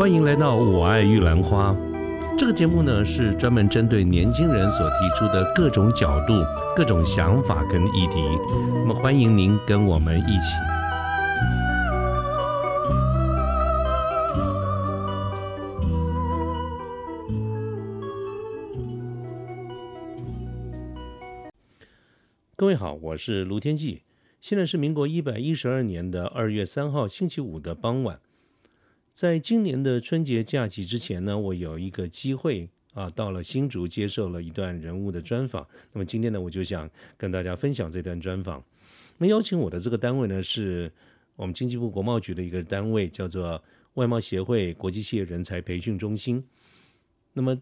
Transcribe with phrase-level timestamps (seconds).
[0.00, 1.76] 欢迎来到我爱玉兰花。
[2.38, 6.42] 这个节目呢是专门针对年轻人所提出的各种角度、
[6.74, 8.18] 各种想法跟议题。
[8.76, 10.54] 那么欢迎您跟我们一起。
[22.56, 24.04] 各位好，我是卢天记。
[24.40, 28.18] 现在是民国一百一十二年的二月三号星期五的傍晚。
[29.20, 35.68] 在今年的春节假期之前呢，我有一个机会啊，到了新竹接受了一段人物的专访。
[35.92, 36.88] 那么今天呢，我就想
[37.18, 38.64] 跟大家分享这段专访。
[39.18, 40.90] 那邀请我的这个单位呢，是
[41.36, 46.42] 我们经济部国贸局的一个单位，叫做外贸协会国际企业人才培训中心。
[47.34, 47.60] 那么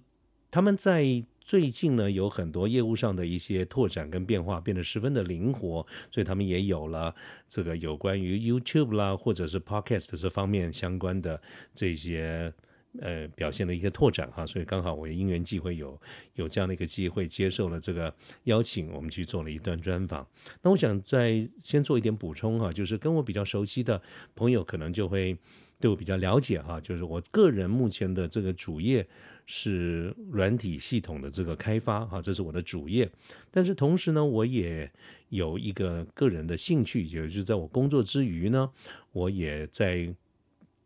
[0.53, 1.03] 他们在
[1.49, 7.15] 最近呢，有很多业务上的一些拓展跟变化，变得十分的灵活，所以他们也有了
[7.49, 11.41] 这个有关于 YouTube 啦，或者是 Podcast 这方面相关的
[11.75, 12.53] 这些
[13.01, 14.45] 呃表现的一些拓展哈。
[14.45, 15.99] 所以刚好我也因缘际会有
[16.35, 20.29] 有这样的一个机会，接受了这个邀请，我们去做了一段专访。
[20.61, 24.03] 那我想再先做一点补充哈，就是跟我比较熟悉的
[24.37, 25.35] 朋友可能就会
[25.81, 29.07] 对我比较了解哈，就是我个人目前的这个主业。
[29.51, 33.11] 是软体系统的这个开发，哈，这是我的主业。
[33.51, 34.93] 但是同时呢，我也
[35.31, 38.71] 有一个个人的兴趣，也就是在我工作之余呢，
[39.11, 40.15] 我也在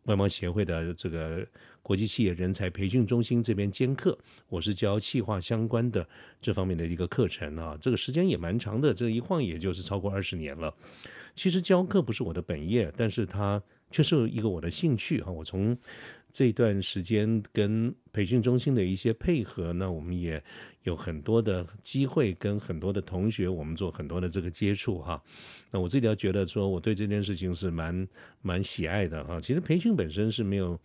[0.05, 1.45] 外贸协会的这个
[1.81, 4.17] 国际企业人才培训中心这边兼课。
[4.47, 6.07] 我是教企划相关的
[6.41, 10.73] 这方面的一个课程啊，这个时间也蛮长的，这一晃也就是超过二十年了。
[11.35, 13.61] 其实教课不是我的本业，但是它
[13.93, 15.31] 却是一个我的兴趣哈。
[15.31, 15.77] 我从
[16.31, 20.43] 这段时间跟培训中心的一些配合，那我们也
[20.81, 25.21] 有很多的机会跟很多的同学，我们做很多的这个接触哈。
[25.69, 28.07] 那我自己要觉得说，我对这件事情是蛮
[28.41, 29.39] 蛮喜爱的哈。
[29.39, 30.79] 其实培训本身是没有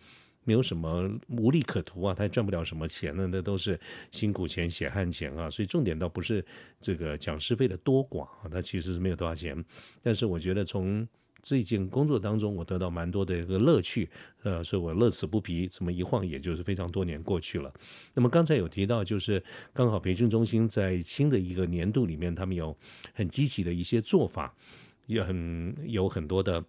[0.44, 3.80] 没有什么无利可图啊，它赚不了什么钱呢，那都是
[4.10, 5.48] 辛苦钱、血汗钱啊。
[5.48, 6.44] 所以重点倒不是
[6.78, 9.64] 这个讲师费的多寡啊，它其实是没有多少钱。
[10.02, 11.08] 但是我觉得从
[11.42, 14.08] 这一件工作当中，我得到蛮多的一个乐趣，
[14.42, 15.68] 呃，所以我乐此不疲。
[15.68, 17.72] 这么一晃，也就是非常多年过去了。
[18.14, 22.76] 那么刚才有提到，就是刚好培训中心在新的一个年度里面，他们有
[23.14, 24.54] 很积极的一些做法，
[25.06, 26.64] 也很有很多的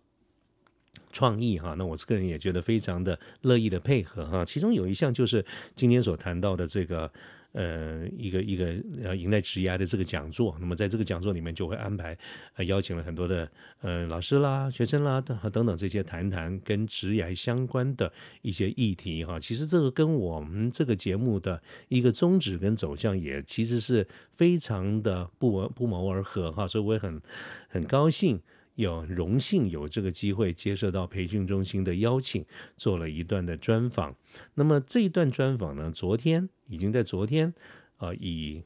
[1.12, 1.76] 创意哈。
[1.78, 4.46] 那我个人也觉得非常的乐意的配合哈。
[4.46, 7.12] 其中有一项就是今天所谈到的这个。
[7.52, 12.18] 呃，一个一个呃，迎来职涯的这个讲座，那么在这个讲座里面就会安排
[12.56, 13.50] 呃，邀请了很多的
[13.82, 18.12] 呃老师啦、学生啦等等等这些谈谈跟职涯相关的
[18.44, 19.40] 一些议题哈。
[19.40, 27.22] 其实这个跟我们这个节目的一个宗旨跟走向也其实是非常的不不谋而合哈，所以我也很
[27.68, 28.40] 很高兴。
[28.80, 32.46] 有荣幸有这个机会接受到培训中心的邀请，
[32.78, 34.16] 做了一段的专访。
[34.54, 37.54] 那么这一段专访呢，昨天已经在昨天，
[37.98, 38.64] 呃，以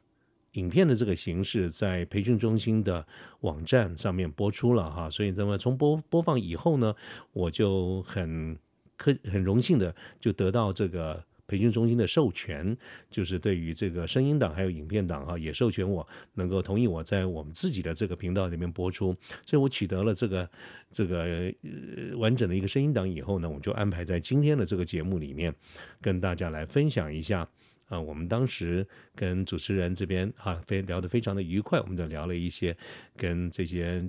[0.51, 3.07] 影片的这个形式在培训中心的
[3.39, 5.09] 网站上面播出了哈。
[5.09, 6.93] 所以那么从播播放以后呢，
[7.31, 8.55] 我就很
[8.95, 11.25] 可很荣幸的就得到这个。
[11.47, 12.75] 培训中心的授权，
[13.09, 19.15] 就是对于这个声音档还有影片档哈，也授权我能够同意我在我们自己的这个频道里面播出。
[19.45, 20.49] 所以我取得了这个
[20.91, 25.53] 这个呃完整的一个声音档以后呢，我就安排在今天的这个节目里面
[26.01, 27.47] 跟大家来分享一下
[27.87, 32.75] 啊，我们当时跟主持人这边啊非聊得非常的愉快，我们就聊了一些
[33.15, 34.03] 跟这些。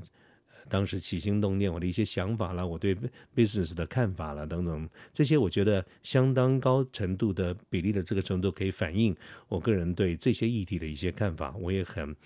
[0.69, 2.97] 当时起心动念，我的一些想法啦，我对
[3.35, 9.15] business 的看法啦，等等，这些我觉得相当高程度的比例的这个程度，可以反映
[9.49, 11.55] 我个人对这些议题的一些看法。
[11.59, 12.17] 我也很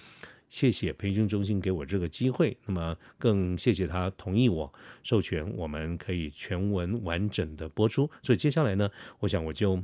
[0.49, 4.73] 谢谢培训中心给我这个机会，那么更谢谢他同意我
[5.03, 8.11] 授权，我们可以全文完整的播出。
[8.23, 9.83] 所以接下来呢，我想我就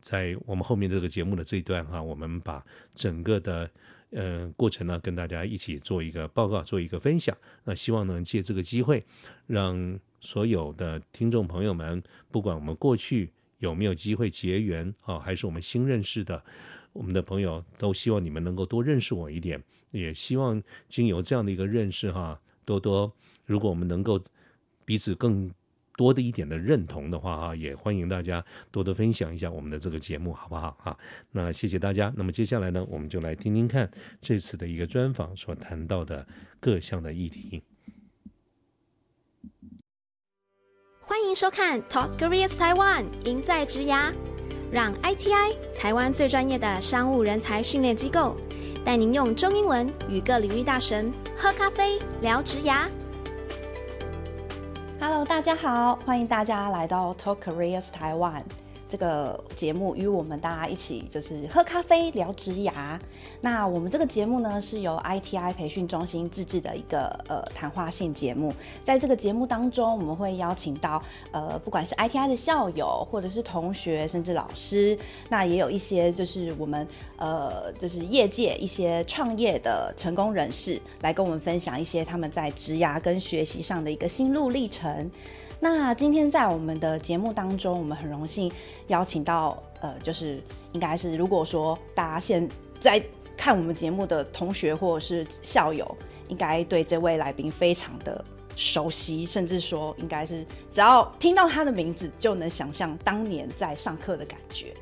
[0.00, 3.70] 在我们后面这个节目的这一段哈，我们把整个的。
[4.12, 7.36] 呃，过程呢，跟大家一起做一个报告，做一个分享。
[7.64, 9.04] 那希望能借这个机会，
[9.46, 16.44] 让所有的听众朋友们，不管我们过去有没有机会结缘啊，还是我们新认识的
[16.92, 19.62] 我们的朋友，都希望你们能够多认识我一点。
[19.90, 23.12] 也希望经由这样的一个认识哈，多多，
[23.46, 24.20] 如果我们能够
[24.84, 25.50] 彼此更。
[25.96, 30.96] 多的一点的认同的话哈，也欢迎大家多多分享一下我们的这个节目，好不好哈？
[31.30, 32.12] 那谢谢大家。
[32.16, 33.90] 那么接下来呢，我们就来听听看
[34.20, 36.26] 这次的一个专访所谈到的
[36.58, 37.62] 各项的议题。
[41.00, 44.12] 欢迎收看 Top Careers Taiwan，赢在职涯，
[44.70, 48.36] 让 ITI 台湾最专业的商务人才训练机构，
[48.82, 52.88] 带您用中英文与各领域大神喝咖啡聊职涯。
[55.04, 58.40] Hello，大家好，欢迎大家来到 Talk Careers 台湾。
[58.92, 63.00] 这个节目与我们大家一起就是喝咖啡聊职涯。
[63.40, 68.52] 那我们这个节目呢是由 ITI 培训中心自制的一个呃谈话性节目。
[68.84, 74.98] 在这个节目当中，我们会邀请到呃不管是 ITI 的校友，或者是同学，甚至老师，
[75.30, 76.86] 那也有一些就是我们
[77.16, 85.10] 呃就是业界一些创业的成功人士来跟我们分享一些他们在职涯跟学习上的一个心路历程。
[85.62, 88.50] 那今天在我们的节目当中，我们很荣幸
[88.88, 90.42] 邀请到，呃，就是
[90.72, 92.48] 应该是如果说大家现
[92.80, 93.00] 在
[93.36, 98.24] 看我们节目的同学或者是校友，应该对这位来宾非常的
[98.56, 104.74] 熟悉，甚至说应该是只要听到他的名字就能想象当年在上课的感觉。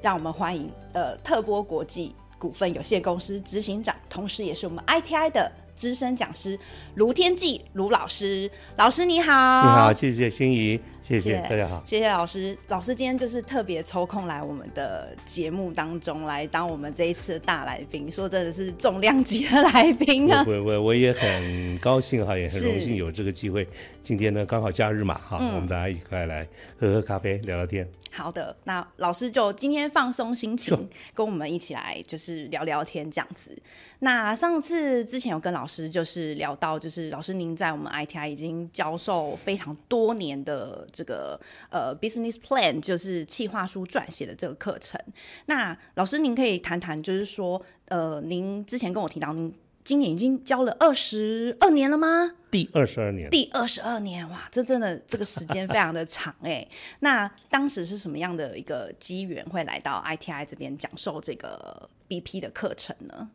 [0.00, 5.50] 让我们欢迎呃特波国际股份有限公司执行长，同时也是我们 ITI 的。
[5.80, 6.58] 资深讲师
[6.96, 10.78] 卢天记卢老师，老师你好，你好，谢谢心怡，
[11.18, 23.66] 谢谢大家好，谢谢老师，老师今天就是特别抽空来我们的节目当中来当我们这一次的大来宾，说真的是重量级的来宾啊，我我我也很高兴哈，也很荣幸有这个机会，
[24.04, 26.46] 今天呢刚好假日嘛哈，我们大家一块来
[26.78, 27.88] 喝喝咖啡聊聊天。
[28.12, 33.56] 好的，那老师就今天放松心情，跟我们一起来就是聊聊天这样子。
[34.00, 45.00] 那上次之前有跟老师就是聊到，就是老师您在我们 ITI 已经教授非常多年的这个呃 business plan，就是企划书撰写的这个课程。
[45.46, 49.50] 那老师您可以谈谈，就是说呃，您之前跟我提到您。
[49.82, 52.34] 今年已经教了二十二年了吗？
[52.50, 56.64] 第二十二年，第二十二年，哇，这真的这个时间非常的长哎。
[57.00, 63.30] 那当时是什么样的一个机缘会来到 ITI 这边讲授这个 BP 的课程呢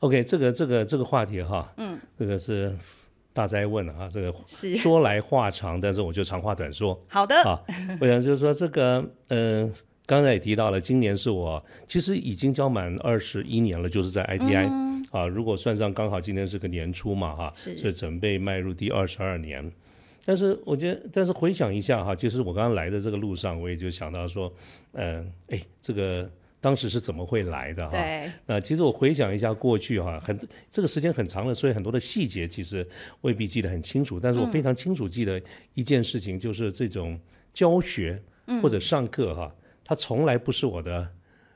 [0.00, 2.76] ？OK，这个这个这个话题哈，嗯，这个是
[3.38, 4.34] 大灾问了啊，这个
[4.76, 7.00] 说来话长，但是我就长话短说。
[7.06, 7.64] 好的，好，
[8.00, 9.72] 我想就是说这个，嗯，
[10.04, 14.68] 刚才也提到了，今年是我其实已经交满二十一年了，就是在 ITI。
[15.12, 19.70] 啊，如果算上刚好今年是个年初嘛，哈，是，所以准备迈入第二十二年。
[20.24, 24.52] 但是我觉得，但是回想一下哈，就是我刚刚来的这个路上，我也就想到说，
[24.94, 26.28] 嗯，哎，这个
[26.60, 27.90] 当时是怎么会来的哈？
[27.90, 28.30] 对。
[28.46, 30.38] 那其实我回想一下过去哈，很
[30.70, 32.86] 这个时间很长了，所以很多的细节其实
[33.20, 34.18] 未必记得很清楚。
[34.18, 35.40] 但是我非常清楚记得
[35.74, 37.18] 一件事情，就是这种
[37.52, 38.20] 教学
[38.62, 41.08] 或者上课哈，它从来不是我的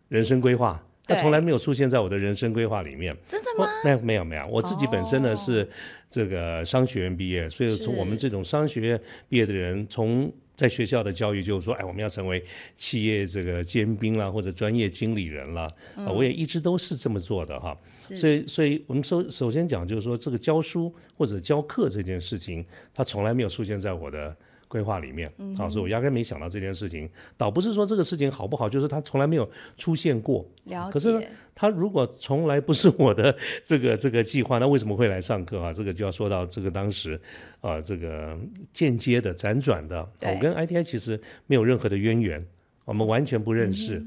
[0.09, 0.85] 人生规划。
[1.13, 3.17] 他从来没有出现在我的人生规划里面。
[3.29, 3.67] 真的吗？
[3.85, 5.69] 那没有没有，我自己本身呢是
[6.09, 12.43] 这个商学院毕业，所以从我们这种商学院毕业的人，从在学校的教育就是说，哎，我们要成为
[12.77, 15.69] 企业这个尖兵啦，或者专业经理人啦。
[15.97, 17.77] 啊，我也一直都是这么做的哈。
[18.01, 22.65] 所以，所以我们首首先讲就是说，这个教书或者教课这件事情，
[22.95, 24.37] 它从来没有出现在我的。
[24.73, 27.07] 规划里面，啊，所以我压根没想到这件事情。
[27.37, 29.47] 倒不是说这个事情好不好，就是他从来没有
[29.77, 30.43] 出现过。
[30.91, 31.21] 可是呢
[31.55, 33.37] 他如果从来不是我的
[33.67, 35.71] 这个这个计划，那为什么会来上课啊？
[35.71, 37.21] 这个就要说到这个当时，
[37.61, 38.35] 啊，这个
[38.73, 40.01] 间接的辗转的。
[40.23, 42.43] 我跟 ITI 其实没有任何的渊源，
[42.87, 44.03] 我们完全不认识。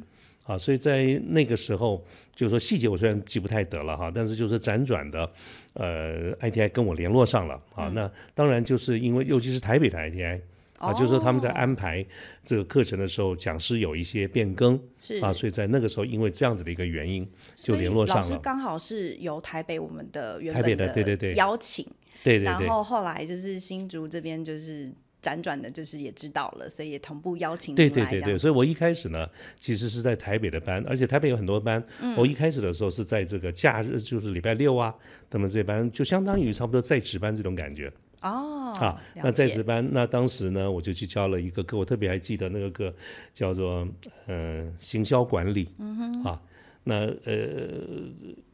[0.45, 2.03] 啊，所以在那个时候，
[2.35, 5.31] 就是说细节我虽然记不太得了哈，但是就是辗转的，
[5.73, 7.91] 呃，ITI 跟我联络上了啊。
[7.95, 10.41] 那当然就是因为，尤其是台北的 ITI。
[10.85, 12.05] 啊，就是说他们在安排
[12.43, 15.17] 这个课程的时候，讲师有一些变更，是。
[15.17, 18.21] 啊，所以在那个时候，因为这样子的一个原因，就联络上了。
[18.21, 21.33] 老师刚好是由台北我们的原本的对对对。
[21.33, 21.85] 邀请，
[22.23, 29.27] 对对对，然后后来就是新竹这边就是辗转的，就是也知道了，所以也同步邀请对对对对，所以我一开始呢，
[29.59, 31.83] 其实是在台北的班，而且台北有很多班，
[32.15, 34.93] 我一开始的时候是在这个假日，就是礼拜六啊，
[35.29, 37.91] 等等这班，就相当于差不多在值班这种感觉。
[38.21, 42.93] 哦，啊，那在职班，那当时呢，我就去教了一个课，我特别还记得那个课
[43.33, 43.87] 叫做
[44.25, 46.41] 呃行销管理，嗯哼，啊，
[46.83, 47.33] 那呃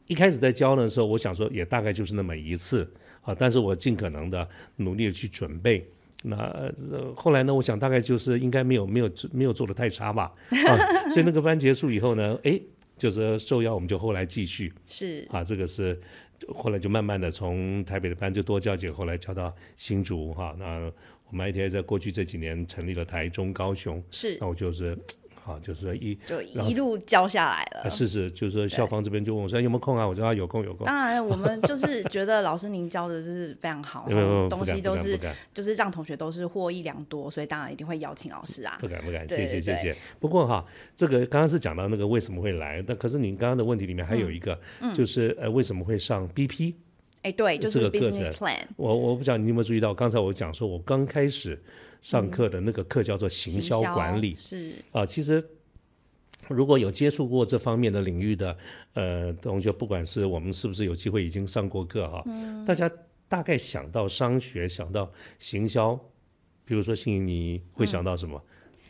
[0.06, 2.86] 一开始在教的时候，我想说也大概就是那么一次
[3.22, 5.86] 啊，但是我尽可能的努力的去准备，
[6.24, 6.70] 那
[7.16, 10.32] 后来呢，我想大概就是应该没有没有没有做的太差吧，
[10.68, 10.76] 啊，
[11.10, 12.60] 所以那个班结束以后呢，哎，
[12.98, 15.26] 就是受邀我们就后来继续，是。
[15.30, 15.98] 啊，这个是。
[16.48, 20.54] 后来就慢慢的从台北的班就多教几个，后来教到新竹哈。
[20.58, 20.92] 那
[21.30, 24.98] 我们 ITI 在过去这几年成立了台中、高雄，是那我就是。
[25.44, 27.90] 好，就是说一就一路教下来了。
[27.90, 30.06] 是是，就是说校方这边就问我说有没有空啊？
[30.06, 30.86] 我说有空有空。
[30.86, 34.08] 当然，我们就是觉得老师您教的是非常好，
[34.48, 35.18] 东西都是
[35.52, 38.78] 就是让同学都是获益良多，所以当然一定会邀请老师啊。
[38.80, 39.96] 不敢不敢，谢谢谢谢。
[40.20, 44.56] 不过哈，这个刚刚是讲到那个为什么会来，但可是您刚刚的问题里面还有一个，
[44.94, 46.74] 就是呃为什么会上 BP？
[47.22, 48.58] 哎，对，就是这个课 business 程 plan。
[48.76, 51.60] 我我不知道你有没有注意到，刚才我讲说，我刚开始
[52.02, 55.42] 上课的那个课叫做行销管理是啊、其实
[56.48, 58.56] 如果有接触过这方面的领域的
[58.94, 62.24] 呃同学，不管是我们是不是有机会已经上过课哈，
[62.66, 62.90] 大家
[63.28, 65.94] 大概想到商学，想到行销，
[66.64, 68.42] 比如说心怡，你会想到什么？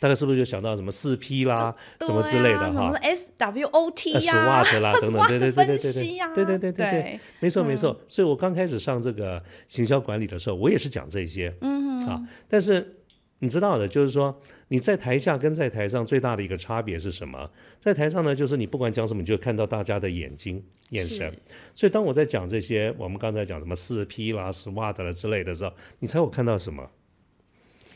[0.03, 2.93] 大概是不是就想到什么四 P 啦，什么之类的哈
[3.39, 7.97] ？SWOT 呃呀、，SWOT 啦， 等等，对对对对对对，对对对对对，没错没错。
[8.09, 12.97] 所以我刚开始上这个行销管理的时候，我也是讲这些，嗯啊，但是
[13.39, 17.49] 你知道的，就是说你在台下跟在台上最大的一个差别是什么？
[17.79, 21.33] 在台上呢，就是你不管讲什么，你就看到大家的眼睛、眼神。
[21.77, 26.91] 所以当我在讲这些，我们刚才讲什么四 P 啦、SWOT 啦之类的时候，你猜我看到什么？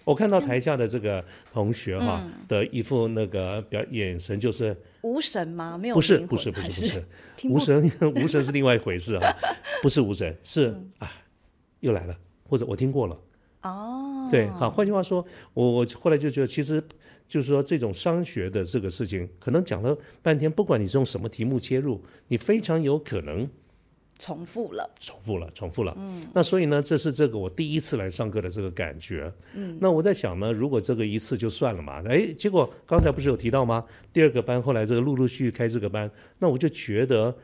[0.07, 1.23] 我看到台下的这个
[1.53, 5.77] 同学哈、的一副那个表眼神，就是无神吗？
[5.77, 7.05] 没有不是不是不是不是，
[7.51, 9.27] 无神 无神是另外一回事哈，
[9.83, 10.91] 不是无神是嗯。
[11.01, 11.11] 啊
[11.81, 12.17] 又来了，
[12.49, 13.21] 或者我听过了，
[13.63, 16.81] 哦，对，好，换句话说，我我后来就觉得其实。
[17.29, 23.49] 就是说，这种商学的这个事情，可能讲了半天，不管你是用什么题目切入，你非常有可能
[24.19, 25.95] 重复了，重复了，重复了。
[25.99, 29.33] 嗯，那所以呢，这是这个我第一次来上课的这个感觉。
[29.55, 33.85] 嗯，那我在想呢，如果这个一次就算了嘛，哎，结果刚才不是有提到吗？
[34.13, 37.35] 第二个班后来这个陆陆续续开这个班，那我就觉得。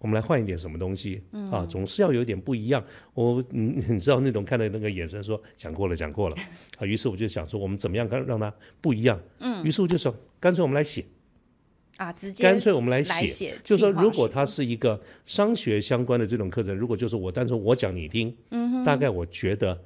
[0.00, 2.84] 我们来换一点什么东西、啊，总是要有一点不一样。
[3.14, 6.36] 我你 你知道那种看的那个眼神说讲过了讲过了
[6.76, 9.18] 啊，于是我就想说我们怎么样让让它不一样。
[9.38, 11.02] 嗯，于是我就说干脆我们来写，
[11.96, 19.80] 啊，直接干脆我们来写，就是说，如果它是一个商学相关的这种课程，如果就是我单纯我讲你听，嗯大概我觉得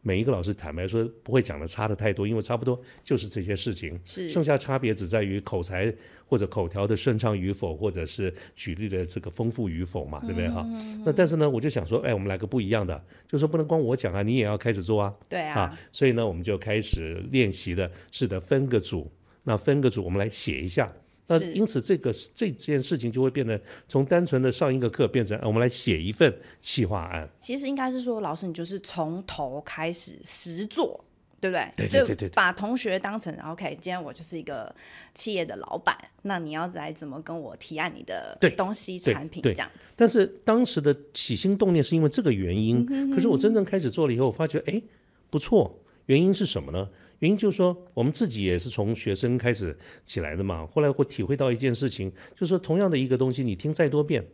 [0.00, 5.92] 每一个老师坦白说不会讲的差的太多，因为差不多就是这些事情，是剩下差别只在于口才
[6.26, 10.64] 或者口条的顺畅与否，或者是举例的这个丰富与否嘛，对不对哈？
[11.04, 12.96] 那但是呢，我就想说，哎，我们来个不一样的，
[13.26, 19.10] 就是说不能光我讲啊，你也要开始做啊，对啊，所以呢，我们就开始练习的，是的，分个组，
[19.42, 20.90] 那分个组，我们来写一下。
[21.28, 27.28] 那因此，这个这件事情就会变得从单纯的上一个课变成，呃我们来写一份企划案。
[27.40, 31.04] 其实应该是说，老师你就是从头开始实做。
[31.40, 31.70] 对不对？
[31.76, 34.74] 对对对对对就把同学当成 OK，今天我就是一个
[35.14, 39.94] 企业的老板，那你要来怎么跟我提案你的东西产品这样子？
[39.96, 44.82] 但是当时的起心动念是因为这个原因，可是我真正开始做了以后，我发觉哎
[45.30, 46.88] 不错，原因是什么呢？
[47.20, 54.24] 原因就是说我们自己也是从学生开始起来的嘛，后来我体会到一件事情，就是说同样的一个东西，你听再多遍，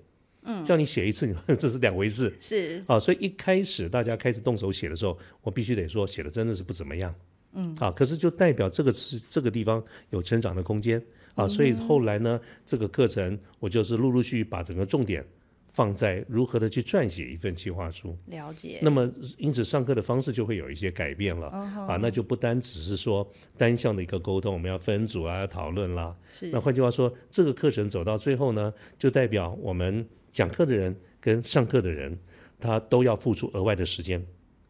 [0.43, 2.33] 嗯，叫你写一次，你 这是两回事。
[2.41, 2.83] 是。
[2.87, 7.15] 啊，所以一开始大家开始动手写的时候，我必须得说写的真的是不怎么样，
[7.55, 11.03] 嗯，啊，可是就代表这个是这个地方有成长的空间。
[11.35, 15.27] 啊，所以后来呢，这个课程我就是陆陆续续把整个重点
[15.75, 18.79] 放在如何的去撰写一份计划书，了解。
[18.81, 23.29] 那么因此上课的方式就会有一些改变了、啊，那就不单只是说
[23.59, 26.49] 单向的一个沟通，我们要分组啊讨论啦，是。
[26.53, 32.17] 那换句话说，这个课程走到最后呢，就代表我们讲课的人跟上课的人，
[32.61, 34.25] 他都要付出额外的时间。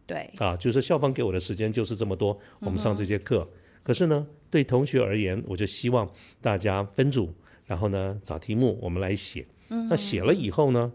[0.06, 3.46] 对，啊，就是校方给我的时间就是这么多，我们上这些课。
[3.82, 7.30] 可是呢，对同学而言，我就希望大家分组，
[7.66, 9.44] 然后呢找题目，我们来写。
[9.88, 10.92] 那写了以后呢，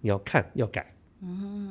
[0.00, 0.92] 你要看要改。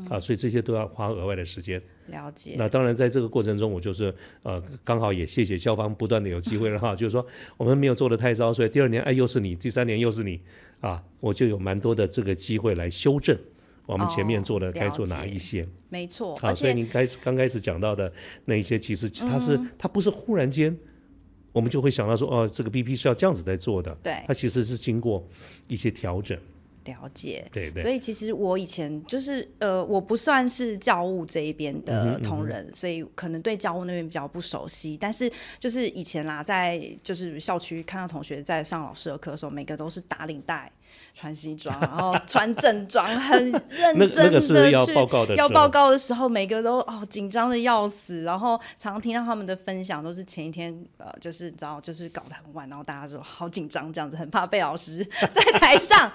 [0.10, 1.82] 啊，所以这些都要花额外的时间。
[2.08, 2.56] 了解。
[2.58, 10.42] 那当然，在这个过程中，我就是呃，刚好也谢谢校方不断的有机会了哈，就是说我们没有做的太糟，所以第二年哎又是你，第三年又是你
[10.82, 13.38] 啊，我就有蛮多的这个机会来修正
[13.86, 15.68] 我们前面做的哦该做哪一些。
[15.90, 18.12] 没错，啊，所以您开始刚开始讲到的
[18.46, 20.76] 那一些，其实它是、它不是忽然间，
[21.56, 24.22] 我们就会想到说，哦，这个 BP 是要这样子在做的，对。
[24.28, 25.26] 它其实是经过
[25.70, 26.38] 一些调整，
[26.86, 27.46] 了解。
[27.52, 34.98] 对对所以其实我以前就是呃，我不算是教务这一边嗯的同仁，所以可能对教务那边比较不熟悉。
[34.98, 40.72] 但是就是以前啦，在就是校区看到同学在上老师的课的时候，每个都是打领带。
[41.14, 48.24] 穿西装，然后穿正装，很认真的 那个要报告的时候要报告的时候，每个都哦紧张的要死。
[48.24, 56.12] 然后常常听到他们的分享，都是前一天呃，就是知道就是搞得很晚，然后大家说好紧张，这样子很怕被老师 在台上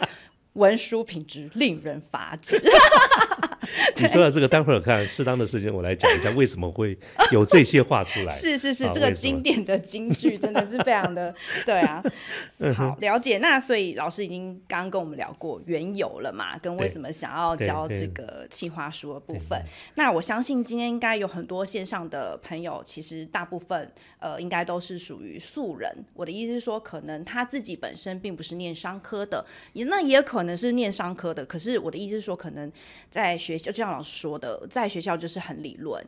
[0.54, 2.60] 文书品质令人发指。
[3.96, 6.98] 你说到这个，待会儿看适当的时间，我来讲一下为什么会
[7.32, 8.32] 有这些话出来。
[8.38, 12.02] 是是是，啊这个经典的京剧真的是非常的对啊。
[12.74, 13.38] 好，了解。
[13.38, 19.60] 那所以老师已经刚刚跟我们聊过缘由了嘛，跟为什么想要教这个企划书的部分。
[19.94, 25.90] 那我相信今天应该有很多线上的朋友，其实大部分呃应该都是属于素人。
[26.14, 31.44] 我的意思是说，可能他自己本身并不是念商科的，也那也可能是念商科的。
[31.44, 32.70] 可是我的意思是说，可能
[33.10, 36.04] 在学学校，就像老师说的，在学校就是很理论。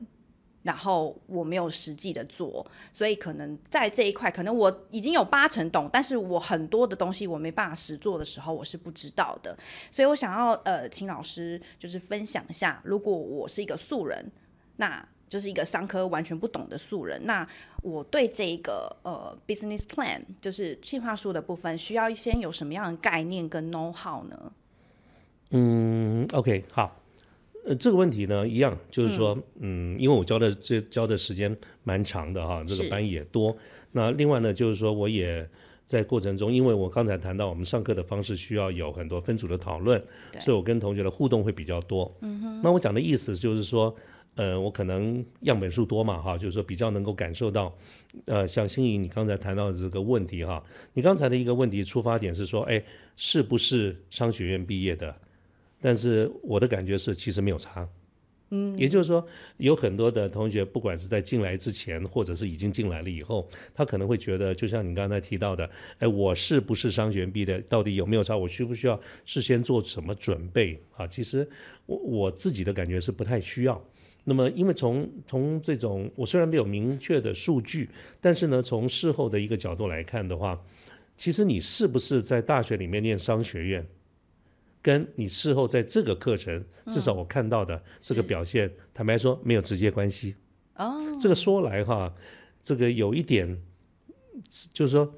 [0.62, 9.58] 然后我没有实际的做，所以可能在这一块，可能我已经有八成懂，但是我很多的东西我没办法实做的时候，我是不知道的。
[9.90, 14.25] 所以我想要呃，请老师就是分享一下，如果我是一个素人，
[14.76, 17.44] 那就是一个商科完全不懂的素人，那
[17.82, 24.52] 我对这一个呃 business plan 就是计划书的部分，需要先有什么样的概念跟 know how 呢？
[25.50, 26.94] 嗯，OK，好，
[27.64, 33.57] 呃，这个问题呢，一样，就是说，嗯因为我教的这教的时间蛮长的哈，这个班也多。
[33.92, 35.49] 那另外呢，就是说，我也
[35.87, 40.00] 在过程中，因为我刚才谈到我们上课的方式需要有很多分组的讨论，
[40.40, 42.12] 所以我跟同学的互动会比较多。
[42.21, 43.95] 嗯哼，那我讲的意思就是说。
[44.35, 47.71] 呃，我可能样本数多嘛，哈，就是说比较能够感受到，
[48.25, 50.64] 呃，像心怡你刚才谈到的这个问题哈，
[50.95, 52.83] 你刚才的一个问题出发点是说，哎，
[53.14, 55.14] 是不是商学院毕业的？
[55.82, 57.86] 但是我的感觉是，其实没有差。
[58.54, 67.60] 嗯，也就是说，有很多的同学，不管是在进来之前，或者是已经进来了以后，他可能会觉得，就像你刚才提到的，哎，我是不是商学院毕业的？
[67.62, 68.36] 到底有没有差？
[68.36, 71.06] 我需不需要事先做什么准备啊？
[71.06, 71.48] 其实
[71.86, 73.82] 我我自己的感觉是不太需要。
[74.24, 77.88] 那么，因为从从这种我虽然没有明确的数据，
[78.20, 80.62] 但是呢，从事后的一个角度来看的话，
[81.16, 83.86] 其实你是不是在大学里面念商学院，
[84.82, 90.34] 跟你事后在这个课程，至少我看到的这个表现，坦白说没有直接关系。
[90.76, 92.12] 哦，这个说来哈，
[92.62, 93.62] 这个有一点，
[94.72, 95.14] 就是说，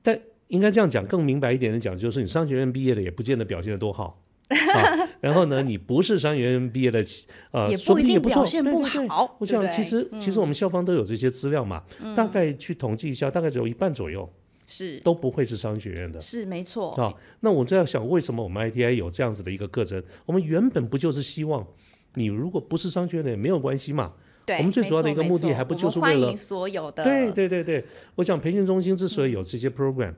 [0.00, 4.20] 但应该这样讲，更明白一点的讲，就是你商学院毕业的也不见得表现得多好。
[4.44, 7.02] 啊，然后呢，你不是商学院毕业的，
[7.50, 8.92] 呃，也说不一定表现不对对。
[8.92, 11.82] 对好我想，其实其实我们校方都有这些资料嘛，
[12.14, 14.30] 大概去统计一下，大概只有一半左右
[14.66, 16.20] 是都不会是商学院的。
[16.20, 20.02] 是没错，啊，那我这样想，为什么我们 ITI 有这样子的一个课程？
[20.26, 21.66] 我们原本不就是希望
[22.14, 24.12] 你如果不是商学院的也没有关系嘛？
[24.46, 27.84] 对，我们最主要的一个目的还不就是为了所有的对对对对，
[28.16, 30.12] 我想培训中心之所以有这些 program，、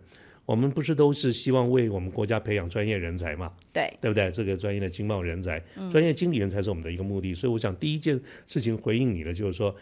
[0.45, 3.53] 我们不是都是希望为我们国家培养专业人才嘛？
[3.73, 4.29] 对对不对？
[4.33, 7.33] 这个专业的经贸人才、专业经理人才是我们的一个目的。
[7.33, 9.73] 所以我想第一件事情回应你的就是说，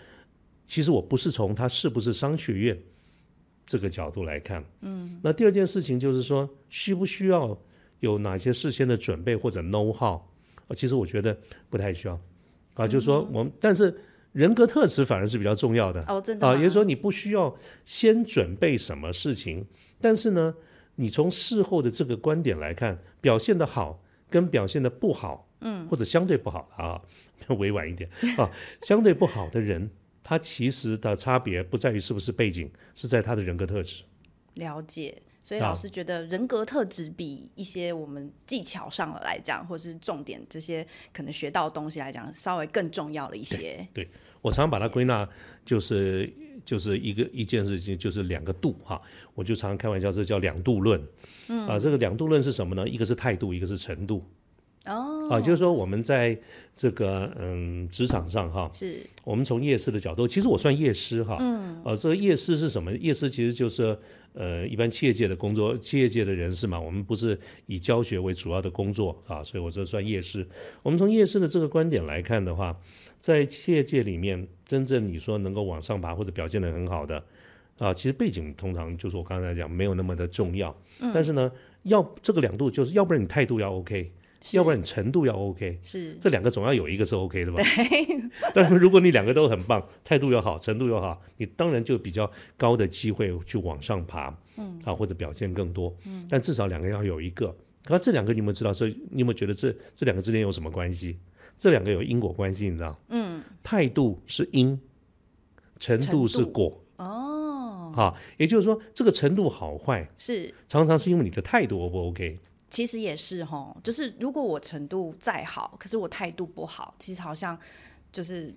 [0.66, 2.78] 其实我不是从他是不是商学院
[3.66, 4.64] 这个角度来看。
[4.80, 7.58] 嗯，那第二件事情就是说，需不需要
[8.00, 10.20] 有哪些事先的准备或者 know how？
[10.66, 11.36] 呃其实我觉得
[11.68, 12.18] 不太需要
[12.72, 13.94] 啊，就是说我们，但是
[14.32, 16.02] 人格特质反而是比较重要的。
[16.08, 19.66] 哦，真的啊，也就是说你不需要先准备什么事情，
[20.00, 20.54] 但是呢，
[20.96, 27.00] 你从事后的这个观点来看，表现的好跟表现的不好，嗯，或者相对不好啊，
[27.58, 28.50] 委婉一点啊，
[28.82, 29.90] 相对不好的人，
[30.24, 34.02] 他其实的差别不在于是不是背景，是在他的人格特质。
[34.54, 35.22] 了解。
[35.46, 43.86] 所以啊老师觉得人格特质比一些我们技巧上的来讲，或是重点这些可能学到的东西来讲，稍微更重要了一些。
[43.92, 44.08] 对
[44.40, 45.28] 我常常把它归纳，
[45.62, 46.32] 就是
[46.64, 48.98] 就是一个一件事情，就是两个度哈。
[49.34, 50.98] 我就常常开玩笑，这叫两度论。
[51.48, 52.88] 嗯啊，这个两度论是什么呢？
[52.88, 54.24] 一个是态度，一个是程度。
[54.86, 56.38] 哦，啊，就是说我们在
[56.76, 58.98] 这个嗯职场上哈，是。
[59.24, 62.92] 我们从夜市的角度，其实我算夜师哈，嗯，呃，这个夜师是什么？
[62.94, 63.98] 夜师其实就是
[64.34, 70.46] 呃一般企业界的工作，企业界的人士嘛，我们不是以教学为主要的工作啊，所以我这算夜师。
[70.82, 72.78] 我们从夜师的这个观点来看的话，
[73.18, 77.24] 在企业界里面，真正你说能够往上爬或者表现得很好的
[77.78, 80.76] 啊，其实背景通常就是我刚才讲没有那么的重要，
[81.14, 81.50] 但是呢，
[81.84, 84.10] 要这个两度就是要不然你态度要 OK，是
[84.52, 87.62] 要不然你程度要 OK，是这两个总要有一个是 OK 的吧？
[88.54, 97.56] 但是如果你两个都很棒，态度又好，程度又好，你当然就比较高的机会去往上爬，嗯，啊，或者表现更多，嗯，但至少两个要有一个。
[97.84, 98.72] 可这两个你有没有知道？
[98.72, 101.18] 所以你有没有觉得这这两个之间有什么关系？
[101.58, 102.98] 这两个有因果关系，你知道？
[103.08, 104.80] 嗯，态度是因，
[105.78, 112.38] 程度是果，哦，啊，也就是说，这个程度好坏，是常常是因为你的态度 O 不 OK？
[112.74, 117.56] 其实也是哈，就是如果我程度再好，可是我态度不好，其实好像
[118.10, 118.52] 就是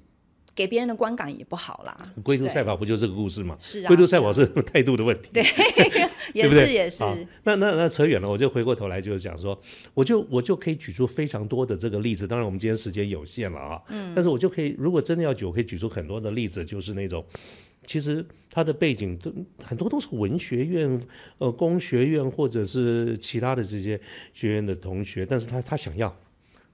[0.55, 1.95] 给别人的观感也不好啦。
[2.23, 3.55] 龟兔赛跑不就这个故事吗？
[3.61, 5.29] 是啊，龟兔赛跑是是态度的问题。
[5.31, 5.43] 对，
[6.33, 7.03] 也对不对是也是，
[7.43, 9.55] 那那那扯远了，我就回过头来就是讲说，
[9.93, 12.27] 我就我就可以举出非常多的这个例子。
[12.27, 17.23] 当然，我们今天时间有限了啊，嗯，但是我就可以，如果真的要举，我可以举出很多的例子，就是那种，
[17.87, 21.01] 其实他的背景都很多都是文学院、
[21.39, 23.99] 呃工学院或者是其他的这些
[24.33, 26.15] 学院的同学，但是他他想要，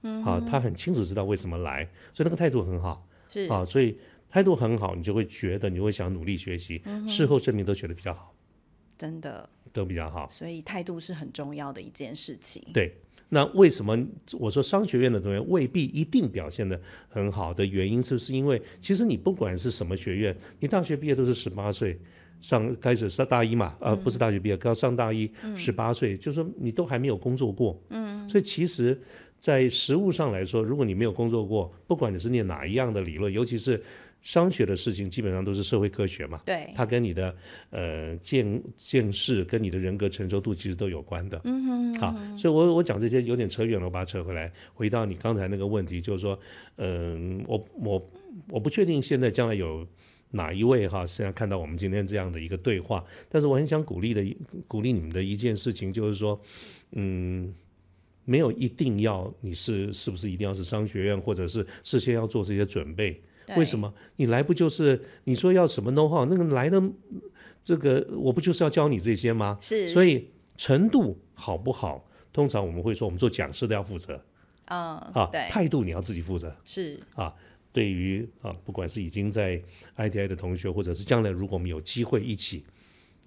[0.02, 3.42] 嗯，啊，他很清楚知道为什么来，所以那个态度很好，是。
[3.46, 3.96] 啊，所以
[4.28, 8.34] 态度很好，你就会觉得你会想努力学习，事后证明都学得比较好，
[8.98, 10.28] 真的，都比较好。
[10.28, 12.60] 所以态度是很重要的一件事情。
[12.72, 12.92] 对，
[13.34, 13.98] 那为什么
[14.38, 21.98] 我说商学院的同学未必一定表现的很好的原因，是不是因为其实你不管是什么学院，你大学毕业都是十八岁
[22.40, 28.98] 上开始上大一嘛，呃，不是大学毕业，刚上大一，十八岁，就说你都还没有工作过，嗯，所以其实。
[29.36, 33.78] 在实务上来说，如果你没有工作过，不管你是念哪一样的理论，尤其是
[34.24, 36.40] 商学的事情，基本上都是社会科学嘛。
[36.44, 37.32] 对，它跟你的
[37.70, 41.40] 呃见见识跟你的人格成熟度其实都有关的。
[41.44, 46.36] 嗯哼好，所以我我讲这些有点扯远了，我把它扯回来，回到你刚才那个问题，就是说，
[46.78, 48.10] 嗯、我我
[48.48, 49.86] 我不确定现在将来有
[50.30, 54.24] 哪一位哈，现在看到我们今天这样的一个对话，但是我很想鼓励的
[54.66, 56.40] 鼓励你们的一件事情，就是说，
[56.92, 57.54] 嗯。
[58.26, 63.20] 没有一定要你是是不是一定要是商学院，或者是事先要做这些准备？
[63.46, 63.56] 对。
[63.56, 63.92] 为什么？
[64.16, 66.82] 你来不就是你说要什么 know how，那个来的
[67.62, 69.58] 这个我不就是要教你这些吗？
[69.60, 74.20] 是，所以程度好不好，通常我们会说我们做讲师的要负责。
[74.66, 76.54] 嗯，啊，对，态度你要自己负责。
[76.64, 76.98] 是。
[77.14, 77.34] 啊。
[77.72, 79.60] 对于啊，不管是已经在
[79.96, 82.64] ITI 的同学，或者是将来如果我们有机会一起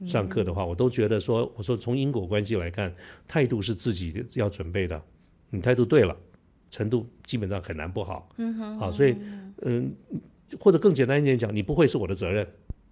[0.05, 2.95] 上课的话，我都觉得说，我说从因果关系来看，
[3.27, 5.03] 态度是自己要准备的，
[5.49, 6.15] 你态度对了，
[6.69, 8.29] 程度基本上很难不好。
[8.37, 9.17] 嗯哼，好，所以
[9.61, 9.95] 嗯，
[10.59, 12.47] 或者更简单一点讲，你不会是我的责任，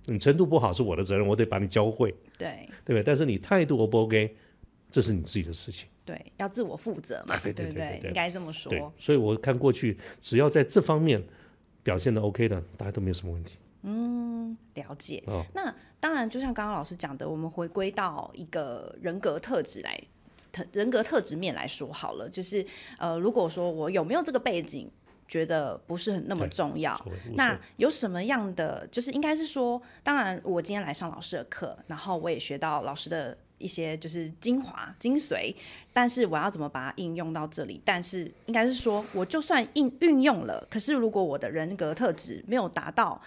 [0.06, 3.04] 你程度不好是我的责任，我得把你教会，对对不对？
[3.04, 4.36] 但是你态度 O 不 OK，
[4.90, 5.88] 这是你自己的事情。
[6.06, 11.24] 对，要自我负责嘛，啊对对不对应该这么对说。，所以我看过去，只要在这方面
[11.82, 13.58] 表现的 OK 的，大家都没有什么问题。
[13.82, 15.24] 嗯了解。
[15.28, 20.00] 哦那当然，就像刚刚老师讲的，我们回归到一个人格特质来，
[20.52, 22.64] 特人格特质面来说好了，就是
[23.00, 24.88] 呃，如果说我有没有这个背景，
[25.28, 27.00] 觉得不是很那么重要。
[27.34, 35.54] 那有什么样的，就是应该是说，当然我今天来上老师的课，然后我也学到老师的一些就是精华精髓，
[35.94, 37.82] 但是我要怎么把它应用到这里？
[37.84, 43.22] 但是应该是说，我就算应运用了，可是如果我的人格特质没有达到。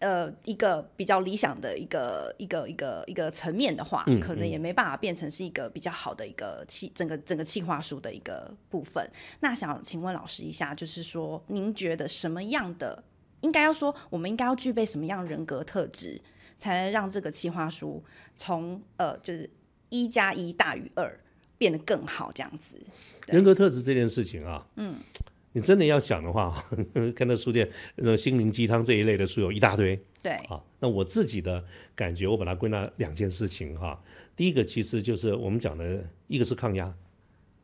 [0.00, 9.08] 呃，一个比较理想的一个一个一个一个层面的话，嗯可能也没办法变成是一个比较好的一个企整个整个企划书的一个部分。
[9.40, 13.02] 那想请问老师一下，就是说，您觉得什么样的
[13.40, 16.20] 应该要说，我们应该要具备什么样人格特质，
[16.58, 18.02] 才能让这个企划书
[18.36, 19.48] 从呃就是
[19.88, 21.18] 一加一大于二
[21.56, 22.76] 变得更好这样子？
[23.28, 24.96] 人格特质这件事情啊，嗯，
[25.54, 26.62] 你真的要想的话，
[27.16, 30.60] 看到书店呃心灵鸡汤这一类的书有一大堆对，啊。
[30.80, 31.64] 那我自己的
[31.94, 34.02] 感觉，我把它归纳两件事情哈。
[34.34, 36.92] 第一个其实就是我们讲的，一个是抗压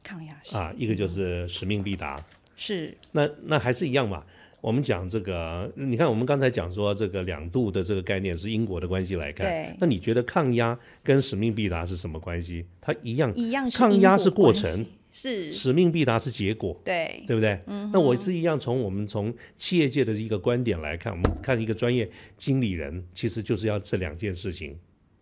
[0.05, 2.25] 抗压性啊，一个就是使命必达。
[2.57, 4.25] 是那那还是一样嘛。
[4.61, 12.67] 我们讲这个，你看我们刚才讲说这个两度的这个概念是因果的关系来看对，那你觉得抗压跟使命必达是什么关系？
[12.79, 16.81] 它一样，一样是抗压是过程，是使命必达是结果。
[16.85, 17.61] 对对不对？
[17.67, 24.79] 嗯，那我是一样，从我们从企业界的一个观点来看，我们看一个专业经理人，其实就是要这两件事情，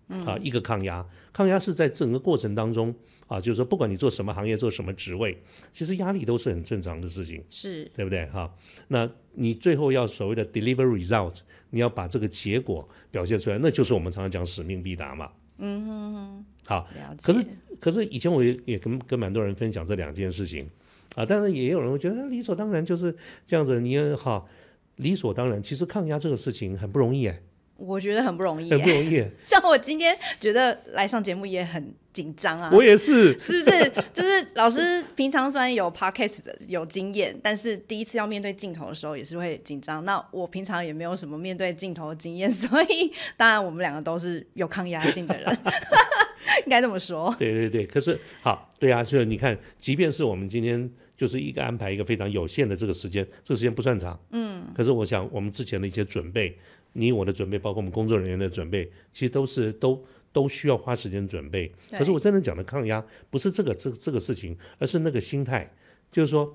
[0.09, 2.94] 啊，一个抗压，抗压是在整个过程当中
[3.27, 5.37] 啊，就是说不管你做什么行业，做什么职位，
[5.72, 8.27] 其实压力都是很正常的事情，是对不对？
[8.27, 8.53] 哈，
[8.88, 15.31] 那你最后要所谓的 deliver result，你要把这个结果表现出来，那就是我们常常讲使命必达嘛。
[15.59, 16.88] 嗯哼，好，
[17.20, 17.44] 可是
[17.80, 20.68] 可是以前我也也跟跟蛮多人分享这两件事情
[21.14, 23.14] 啊，但是也有人会觉得理所当然就是
[23.46, 24.48] 这样子，你也好
[24.96, 25.62] 理所当然。
[25.62, 27.40] 其实抗压这个事情很不容易哎，
[27.78, 29.30] 我觉得很不容易很不，容易耶。
[29.46, 32.68] 像我今天觉得来上节目也很紧张啊。
[32.72, 33.92] 我也是，是不是？
[34.12, 40.04] 就是老师平常虽然有 podcast 的有经验，但是第一次要面对镜头的时候也是会紧张。
[40.04, 45.58] 那我平常也没有什么面对镜头的经验，所以当然我们两个都是有抗压性的人，
[46.66, 47.32] 应该这么说。
[47.38, 47.86] 对对对。
[47.86, 54.48] 可是好，对啊，所以你看，即便是我们今天就是一个安排一个非常有限的这个时间，这个时间不算长，嗯。
[54.74, 56.56] 可是我想，我们之前的一些准备，
[56.92, 60.05] 你我的准备，包括我们工作人员的准备，其实都是都。
[60.31, 65.74] 都需要花时间准备，可是我真的讲的抗压，不是这个这这个事情，而是那个心态，
[66.12, 66.55] 就是说，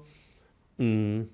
[0.78, 1.28] 嗯，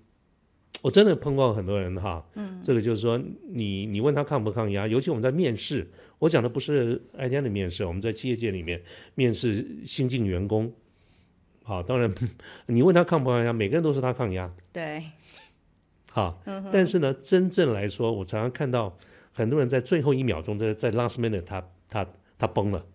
[0.81, 5.85] 我真的碰到很多人哈，嗯，这个就是说，你你问他抗不抗压，尤其我们在面试，
[6.17, 8.81] 我讲的不是 IT 的面试，我们在企业界里面
[9.15, 10.73] 面试新进员工，
[11.63, 12.11] 好，当然
[12.67, 15.03] 你问他抗不抗压，每个人都说他抗压，对，
[16.11, 16.41] 好，
[16.71, 18.97] 但是呢，真正来说，我常常看到
[19.31, 22.05] 很多人在最后一秒钟，在在 last minute，他他
[22.37, 22.85] 他崩了，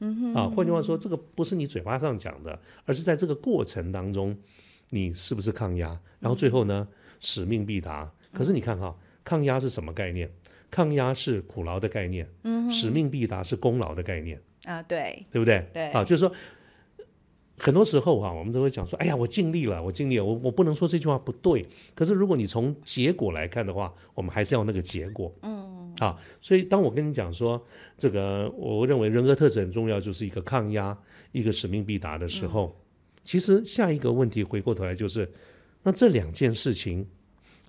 [0.00, 4.36] 嗯哼，啊，换句话说，这个不是你嘴巴上讲的，而是在这个过程当中，
[4.90, 6.86] 你是不是抗压，然后最后呢？
[7.22, 10.30] 使命必达，可是你看哈，抗压是什么概念？
[10.70, 14.40] 抗压是苦劳的概念，嗯，使命必达是功劳的概念。
[14.64, 15.66] 啊，对，对不对？
[15.74, 16.32] 对，啊，就是说，
[17.60, 27.62] 很多时候哈，我们都会讲说，哎呀，我尽力了，我尽力了，我我不能说这句话不对，可是如果你从结果来看的话，我们还是要那个结果，嗯，啊，所以当我跟你讲说
[27.98, 30.96] 这个，我认为人格特质很重要，就是一个抗压，
[31.32, 32.74] 一个使命必达的时候，
[33.24, 35.30] 其实下一个问题回过头来就是。
[35.82, 37.06] 那这两件事情，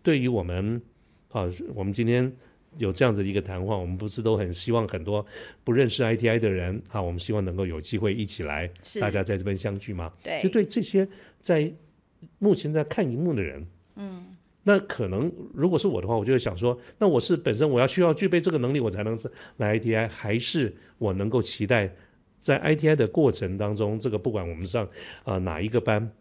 [0.03, 0.81] 对于我们
[1.29, 2.29] 啊，我们今天
[2.77, 5.25] 有这样子的一个谈话，我们不是都很希望很多
[5.63, 10.11] 不认识 ITI 的人啊，我们希望能够有机会一起来，大家在这边相聚吗？
[10.23, 11.07] 对，就对这些
[11.41, 11.71] 在
[12.39, 14.25] 目前在看荧幕的人，嗯，
[14.63, 21.93] 那可能如果是我的话，我就会想说，那我是本身我要需要具备这个能力，我才能是来 ITI，还是我能够期待
[22.39, 24.87] 在 ITI 的过程当中，这个不管我们上
[25.23, 26.11] 啊哪一个班。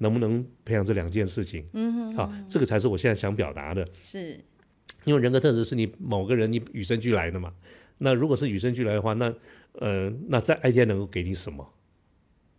[0.00, 1.66] 能不能培养这两件事情？
[1.72, 3.84] 嗯哼，好，这个才是我现在想表达的。
[4.00, 4.38] 是，
[5.08, 7.52] 因为人格特质是你某个人你与生俱来的嘛。
[7.96, 9.34] 那如果是与生俱来的话，那
[9.72, 11.66] 呃，那在 IT 能够给你什么？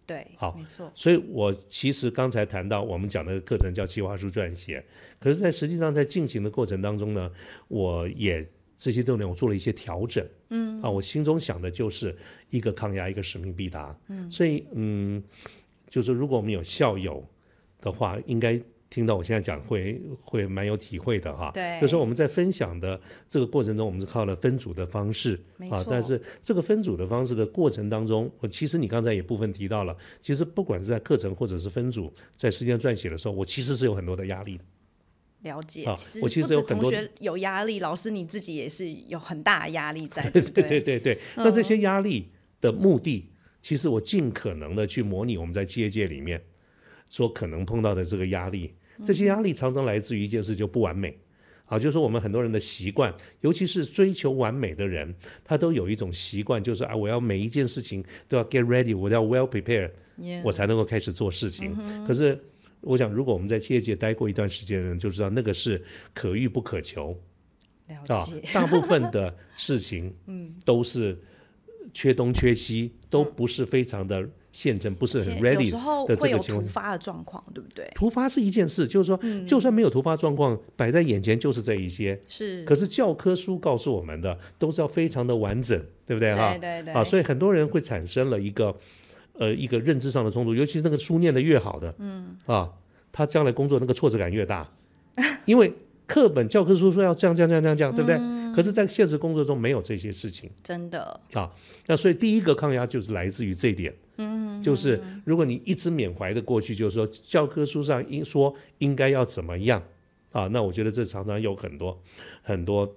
[0.07, 0.91] 对，好，没错。
[0.95, 4.83] 所以我其实刚才谈到我们讲的课程叫计划书撰写，
[5.19, 7.31] 可是，在实际上在进行的过程当中呢，
[7.67, 8.45] 我也
[8.77, 10.25] 这些内容我做了一些调整。
[10.49, 12.17] 嗯，啊，我心中想的就是
[12.49, 13.95] 一个抗压，一个使命必达。
[14.07, 15.23] 嗯，所以嗯。
[15.91, 17.27] 就是如果我们有校友
[17.81, 21.51] 的话，应该听到我现在讲会会蛮有体会的哈。
[21.53, 22.99] 对，就是我们在分享的
[23.29, 25.85] 这个过程中，我们是靠了分组的方式啊。
[25.89, 34.63] 但是这个分组的方式的过程当中，我其实你刚才也部分提到了，其实不管是在课程或者是分组，在时间撰写的时候，我其实是有很多的压力的。
[35.43, 35.85] 了解，
[36.21, 40.21] 我其实有很多同学有压力，老师你自己也是有很大的压力在。
[40.31, 41.19] 对对对对对。
[41.37, 43.29] 那这些压力的目的。
[43.61, 46.41] 其实我尽可能的去模拟我们在企业界里面
[47.09, 51.17] 所可能碰到的这个压力，这些压力常常来自于一件事就不完美，
[51.65, 59.91] 啊，就是我们很多人的习惯，尤其是追求完美的人，他都有一种习惯，就是啊，我要每一件事情都要 get ready，我要 well prepared，
[60.43, 61.75] 我才能够开始做事情。
[62.05, 62.39] 可是
[62.81, 65.81] 我想，如果我们在企业界待过一段时间的人，就知道那个是
[66.13, 67.17] 可遇不可求，
[68.07, 71.17] 啊，大部分的事情， 嗯，都是。
[71.91, 75.71] 缺东缺西都不是非常的现成，不是很 ready
[76.07, 76.65] 的这个情况。
[76.65, 77.91] 突发的状况，对不对？
[77.93, 82.19] 突发是一件事，就是说，就算没有突发状况摆在眼前，就是这一些。
[82.27, 82.63] 是。
[82.63, 86.51] 可是教科书告诉我们的都是要非常的完整，对不对哈？
[86.51, 86.93] 对对对。
[86.93, 88.75] 啊，所以很多人会产生了一个
[89.33, 92.69] 呃一个认知上的冲突，尤其是那个书念的越好的，嗯啊，
[93.11, 94.67] 他将来工作那个挫折感越大，
[95.45, 95.71] 因为
[96.07, 98.09] 课本教科书说要这样这样这样这样这样，对不
[98.51, 98.55] 对？
[98.55, 101.53] 可是，在现实工作中没有这些事情，真的啊。
[101.87, 109.83] 那所以第一个抗压就是来自于这一点，嗯，就是如果你一直缅怀的过去，就是说教科书上应说应该要怎么样
[110.31, 112.01] 啊，那我觉得这常常有很多
[112.41, 112.95] 很多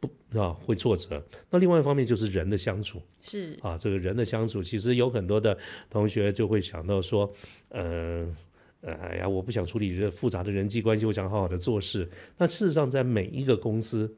[0.00, 1.24] 不啊会挫折。
[1.50, 5.56] 那另外一方面就是人的相处，是啊，这个人的相处，其实有很多的
[5.88, 7.32] 同学就会想到说，
[7.70, 8.34] 嗯。
[8.82, 12.08] 哎呀，我不想处理这复杂的人际关系，我想好好的做事。
[12.38, 14.16] 那事实上，在每一个公司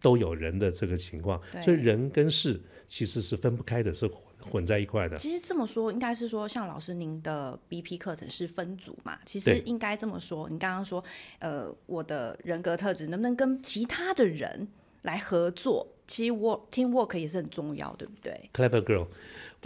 [0.00, 4.16] 都有人的这个情况，所以人跟事其实是分不开的，是混
[4.50, 5.16] 混在一块的。
[5.16, 9.16] 其实这么说，应该是说，像老师您的 BP 课程是分组嘛？
[9.24, 10.50] 其实应该这么说。
[10.50, 11.02] 你刚刚说，
[11.38, 14.66] 呃，我的人格特质能不能跟其他的人
[15.02, 15.86] 来合作？
[16.08, 19.06] 其实 work team work 也是很重要，对不对？Clever girl。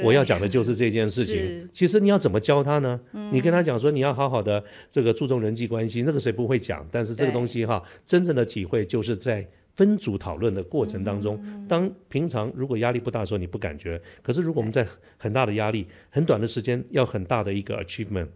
[0.03, 1.69] 我要讲的就是这件事情。
[1.73, 3.01] 其实你要怎么教他呢？
[3.33, 6.87] 你跟他讲说你要好好的这个注重人际关系，那个谁不会讲？
[6.91, 11.43] 但是这个东西哈，真正的体会就是在分组讨论的过程当中。
[11.69, 18.29] 当平常如果压力不大的时候，你不感觉；可是如果我们在很大的压力、很短的时间要很大的一个 achievement，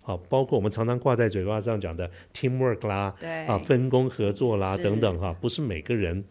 [0.00, 3.14] 好，包括我们常常挂在嘴巴上讲的 teamwork 啦，
[3.46, 6.24] 啊，分工合作啦等等哈，不是每个人。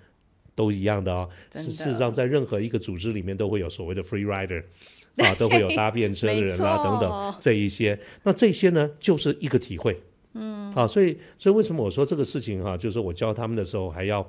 [0.56, 4.64] 都一样的哦，事实上，在任何一个组织里面都会有所谓的 free rider，
[5.18, 8.00] 啊，都会有搭便车的人啊等等这一些。
[8.24, 10.00] 那这些呢，就是一个体会，
[10.34, 14.28] 嗯，啊，所以，所以为什么我说这个事情哈，就是我教他们的时候，还要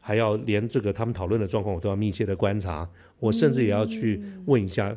[0.00, 4.96] 还要连这个他们讨论的状况，我都要密切的观察，我甚至也要去问一下，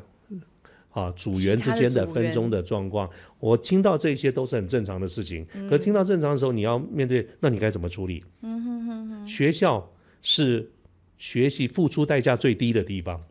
[0.92, 3.10] 啊组员之间的分钟的状况，
[3.40, 5.46] 我听到这些都是很正常的事情。
[5.70, 8.24] 可听到正常的时候，你要面对，那你该怎么处理？
[8.42, 9.28] 嗯哼哼哼。
[9.28, 9.88] 学校
[10.22, 10.72] 是
[11.18, 13.24] 学习付出代价最低的地方。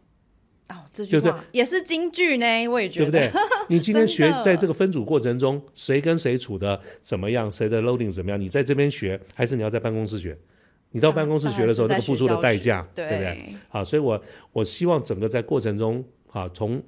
[0.68, 3.42] 哦，这句话也是京剧呢，我也觉得，对不对？
[3.70, 8.40] 你今天学在这个分组过程中，谁跟谁处的怎么样，谁的 loading 怎么样？
[8.40, 10.36] 你在这边学，还是你要在办公室学？
[10.90, 13.52] 你到办公室学的时候，那个付出的代价，对不对？
[13.68, 14.20] 好，所以我
[14.52, 16.82] 我希望整个在过程中，啊，从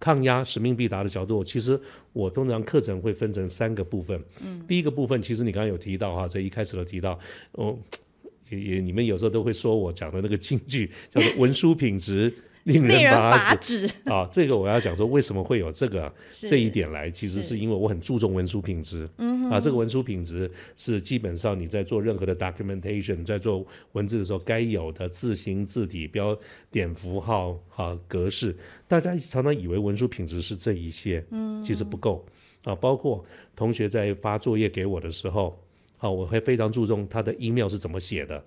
[0.00, 1.80] 抗压使命必达的角度，其实
[2.12, 4.20] 我通常课程会分成三个部分。
[4.44, 7.18] 嗯，第一个部分，其实你刚刚有提到哈，这一开始都提到，
[7.52, 7.78] 哦，
[8.54, 12.32] 也也你们有时候都会说我讲的那个京剧 叫做文书品质。
[12.64, 14.26] 令人发指啊！
[14.32, 17.10] 这个我要讲说，为什么会有这个这一点来？
[17.10, 19.06] 其实是因为我很注重文书品质。
[19.18, 26.34] 嗯啊，这个文书品质是基本上你在做任何的 documentation，在做文字的时候该有的字形、字体、标
[26.70, 28.56] 点、符号、哈格式。
[28.88, 32.24] 大家常常以为文书品质是这一些，嗯，其实不够
[32.62, 32.74] 啊。
[32.74, 33.22] 包括
[33.54, 35.54] 同学在发作业给我的时候，
[35.96, 38.44] 好，我会非常注重他的 email 是怎么写的。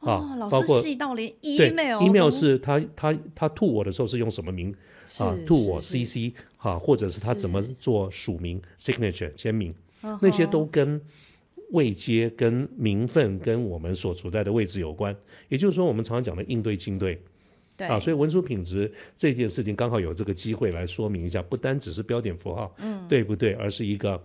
[0.00, 4.74] 啊，包括细到连 email，email 是他他他吐我的时候是用什么名
[5.20, 5.32] 啊？
[5.46, 9.72] 吐我 CC 哈，或者是他怎么做署名 signature 签名，
[10.20, 11.00] 那些都跟
[11.70, 15.16] 位阶、跟名分、跟我们所处在的位置有关。
[15.48, 17.22] 也就是说，我们常常讲的应对进对，
[17.76, 23.52] 对啊，所以文书品质这件事情刚好有这个机会来说明一下，不单只是标点符号，嗯，对不对？
[23.52, 24.20] 而是一个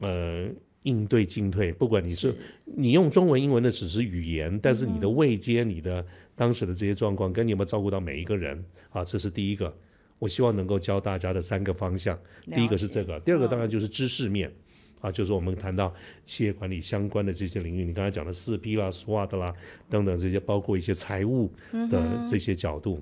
[0.00, 0.48] 呃。
[0.82, 9.04] 应对进退，不管你是你用中文、英文的只是语言，但是你的位阶、你的当时的这些状况，跟你有没有照顾到每一个人啊？
[9.04, 9.72] 这是第一个，
[10.18, 12.18] 我希望能够教大家的三个方向。
[12.46, 14.52] 第一个是这个，第二个当然就是知识面
[15.00, 19.54] 啊，就是我们谈到企业管理相关的这些领域，你刚才讲的四 P 啦、SWOT 啦
[19.88, 21.52] 等等这些，包括一些财务
[21.90, 23.00] 的这些角度，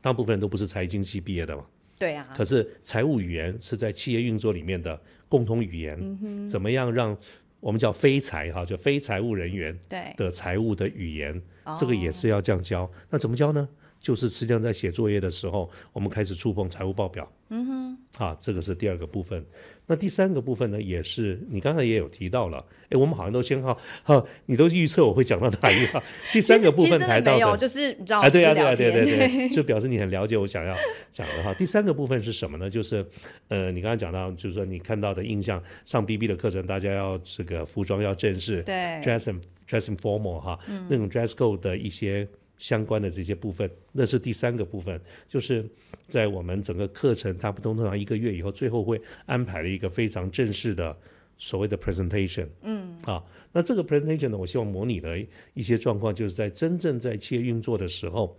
[0.00, 1.64] 大部分人都不是财经系毕业的嘛。
[1.98, 7.16] 对啊，可是财务语言是在企业运作里面的共同语言，怎么样让
[7.60, 9.78] 我们叫非财哈，就非财务人员
[10.16, 11.42] 的财务的语言，
[11.76, 12.90] 这个也是要这样教。
[13.10, 13.68] 那怎么教呢？
[14.00, 17.28] 就是实际上在写作业的时候，我们开始触碰财务报表。
[17.48, 17.77] 嗯哼，
[18.16, 19.44] 啊，这个是第二个部分。
[19.90, 22.62] 那第三个部分呢，也是你刚才也有提到了。
[22.90, 26.02] 哎，我们好像都先哈，哈，你都预测我会讲到哪一个？
[26.30, 30.76] 第三个部分谈到的，就是你知道，啊，对啊，对啊，对对对，就表示你很了解我想要
[31.10, 31.54] 讲的哈。
[31.54, 32.68] 第三个部分是什么呢？
[32.68, 33.06] 就是
[33.48, 40.58] 呃，你刚刚讲到，就是说你看到的印象，上 B B 的课程，大家要这个服装要正式，对，dressing dressing formal 哈，
[40.90, 42.28] 那种 dress code 的一些。
[42.58, 45.64] 相关的这些部分，那是第三个部分，就是
[46.08, 50.96] 在我们整个课程差不多通常一个月以后，最后会安排了一个非常正式的
[51.36, 52.48] 所谓的 presentation。
[52.62, 58.36] 嗯，啊，那这个 presentation 呢，我希望模拟的一些状况，就是在真正在企业运作的时候，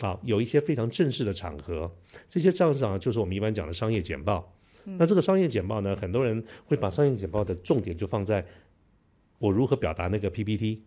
[0.00, 1.90] 啊，有一些非常正式的场合，
[2.28, 4.52] 这些场合就是我们一般讲的商业简报。
[4.84, 8.44] 那这个商业简报呢，很多人会把商业简报的重点就放在
[9.38, 10.82] 我如何表达那个 PPT。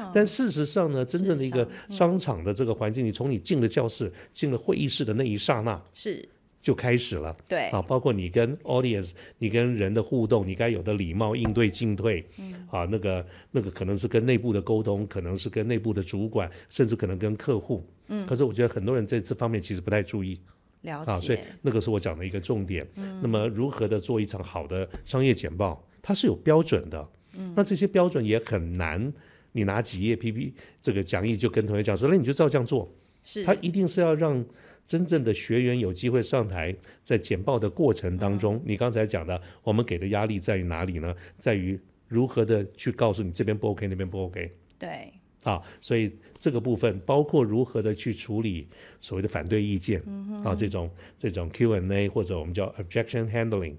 [0.00, 0.10] 啊！
[0.14, 6.26] 但事实上呢，真正的一个商场的这个环境，你从你进了教室、进了会议室的那一刹那，是
[6.62, 7.34] 就开始了。
[7.48, 17.86] 对啊，包括你跟 audience、你跟人的互动，你该有的礼貌应对进退，嗯啊，那个那个可能是跟内部的沟通，可能是跟内部的主管，甚至可能跟客户。
[18.08, 20.38] 嗯，可是我觉得很多人在这方面其实不太注意。
[20.82, 21.10] 了解。
[21.10, 22.86] 啊，所以那个是我讲的一个重点。
[22.96, 23.20] 嗯。
[23.22, 27.08] 那么如何的做一场好的商业简报，它是有标准的。
[27.38, 27.54] 嗯。
[27.56, 29.12] 那这些标准也很难。
[29.52, 32.92] 你拿几页 P P 这个讲义就跟同学讲说，那你就照这样做。
[33.22, 34.42] 是，他一定是要让
[34.86, 41.14] 真正的学员有机会上台，在简报的过程当中，你刚才讲的，我们给的压力在于哪里呢？
[41.36, 44.50] 在于如何的去告诉你这边不 OK，那边不 OK。
[44.78, 48.66] 对，啊，所以这个部分包括如何的去处理
[49.00, 50.00] 所谓的反对意见，
[50.42, 53.74] 啊，这种这种 Q and A 或者我们叫 objection handling，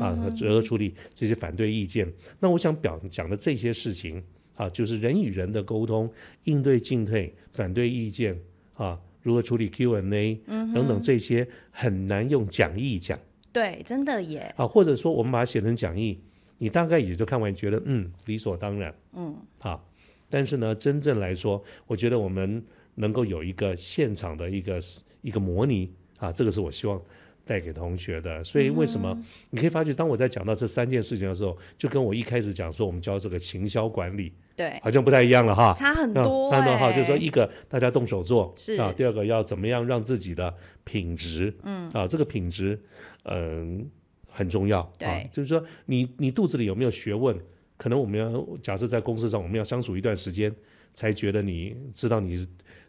[0.00, 2.10] 啊，如何处理这些反对意见？
[2.40, 4.22] 那我想表讲的这些事情。
[4.56, 6.10] 啊，就是人与人的沟通、
[6.44, 8.38] 应对进退、反对意见
[8.74, 13.18] 啊，如何处理 Q&A 等等这些很难用讲义讲。
[13.52, 14.54] 对，真的耶。
[14.56, 16.18] 啊，或者说我们把它写成讲义，
[16.58, 18.94] 你大概也就看完觉得嗯理所当然。
[19.12, 19.34] 嗯。
[19.58, 19.88] 好，
[20.28, 22.62] 但是呢，真正来说，我觉得我们
[22.96, 24.80] 能够有一个现场的一个
[25.22, 27.00] 一个模拟啊，这个是我希望。
[27.44, 29.16] 带给同学的，所以为什么
[29.50, 38.74] 你可以发觉，当我在讲到这三件事情的时候，就跟我一开始讲说我们教这个行销管理，对，好像不太一样了哈，差很多，差很多哈，就是说一个大家动手做是。
[38.74, 40.52] 啊，第二个要怎么样让自己的
[40.84, 41.86] 品质，嗯。
[41.92, 42.80] 啊，这个品质
[43.24, 43.88] 嗯
[44.28, 47.38] 很重要，对，就是说你你肚子里有没有学问？
[47.76, 50.54] 可能我们要假设在公司上，我们要相处一段时间，
[50.94, 52.46] 才觉得你知道你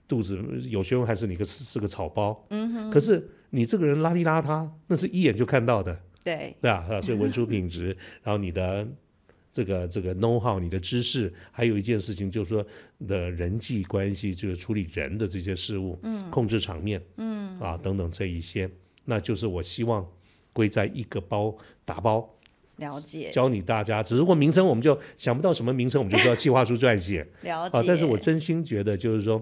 [0.07, 0.39] 肚子
[0.69, 2.45] 有学问还是你个是个草包。
[2.51, 2.91] 嗯哼。
[2.91, 8.85] 可是你这个人邋里邋遢，那是一眼就看到的，对对啊，所以文书品质， 然后你的
[9.53, 12.65] 这个这个 know how，你的知识，还有一件事情就是说
[13.07, 18.69] 的人际关系，就是处理人的这些事物，嗯，控制场面，嗯啊等等这一些，
[19.05, 20.05] 那就是我希望
[20.51, 22.29] 归在一个包打包。
[22.75, 27.25] 了解，教你大家，只不过名称我们就想不到什么名称，我们就知道计划书撰写。
[27.43, 29.41] 了解，但是我真心觉得，就是说，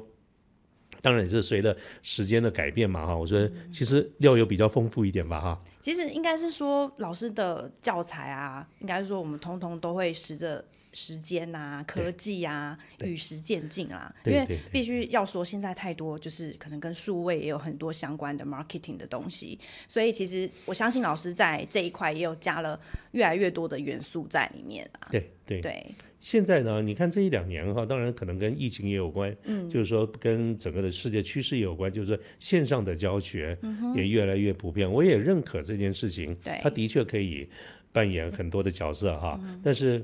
[1.04, 5.62] 当然也是随着时间的改变嘛，哈，我觉得其实料有比较丰富一点吧，哈。
[5.84, 10.66] 其实应该是说，老师的教材啊，应该是说我们通通都会随着。
[10.95, 22.80] 时间啊，科技啊，与时渐进啦，因为必须要说，现在太多就是可能跟数位也有很多相关的 marketing 的东西，所以其实我相信老师在这一块也有加了
[23.14, 25.08] 越来越多的元素在里面啊。
[25.10, 25.95] 对对对。
[26.24, 33.55] 现在呢，你看这一两年哈，当然可能跟疫情也有关，嗯，就是说跟整个的世界趋势也有关，就是线上的教学
[33.93, 34.91] 也越来越普遍。
[34.91, 37.47] 我也认可这件事情，对，它的确可以
[37.91, 40.03] 扮演很多的角色哈，但是。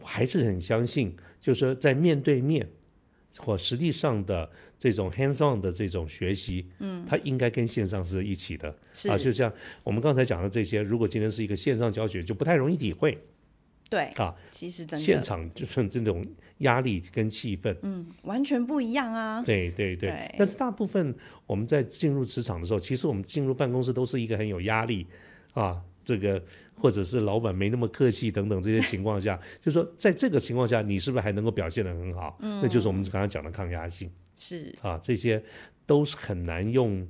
[0.00, 2.68] 我还是很相信，就是说在面对面
[3.36, 8.76] 或实际上的这种 hands-on 的这种学习，嗯，它应该跟线上是一起的，
[9.08, 9.52] 啊，就像
[9.84, 13.16] 我们刚才讲的这些，如果今天是一个线上教学，就不太容易体会，
[13.94, 16.26] 对，啊，其实真的现场就是这种
[16.58, 21.14] 压力跟气氛，嗯，完全不一样啊，对对对，但是大部分
[21.46, 25.06] 我们在进入职场的时候，其实我们进入办公室都是一个很有压力
[25.52, 25.80] 啊。
[26.06, 26.42] 这个
[26.74, 32.36] 或者是老板没那么客气等等这些情况下， 就说在这个情况下，你是不是还能够表现得很好？
[32.40, 34.10] 嗯，那就是我们刚刚讲的抗压性。
[34.36, 35.42] 是啊，这些
[35.86, 37.08] 都是很难用。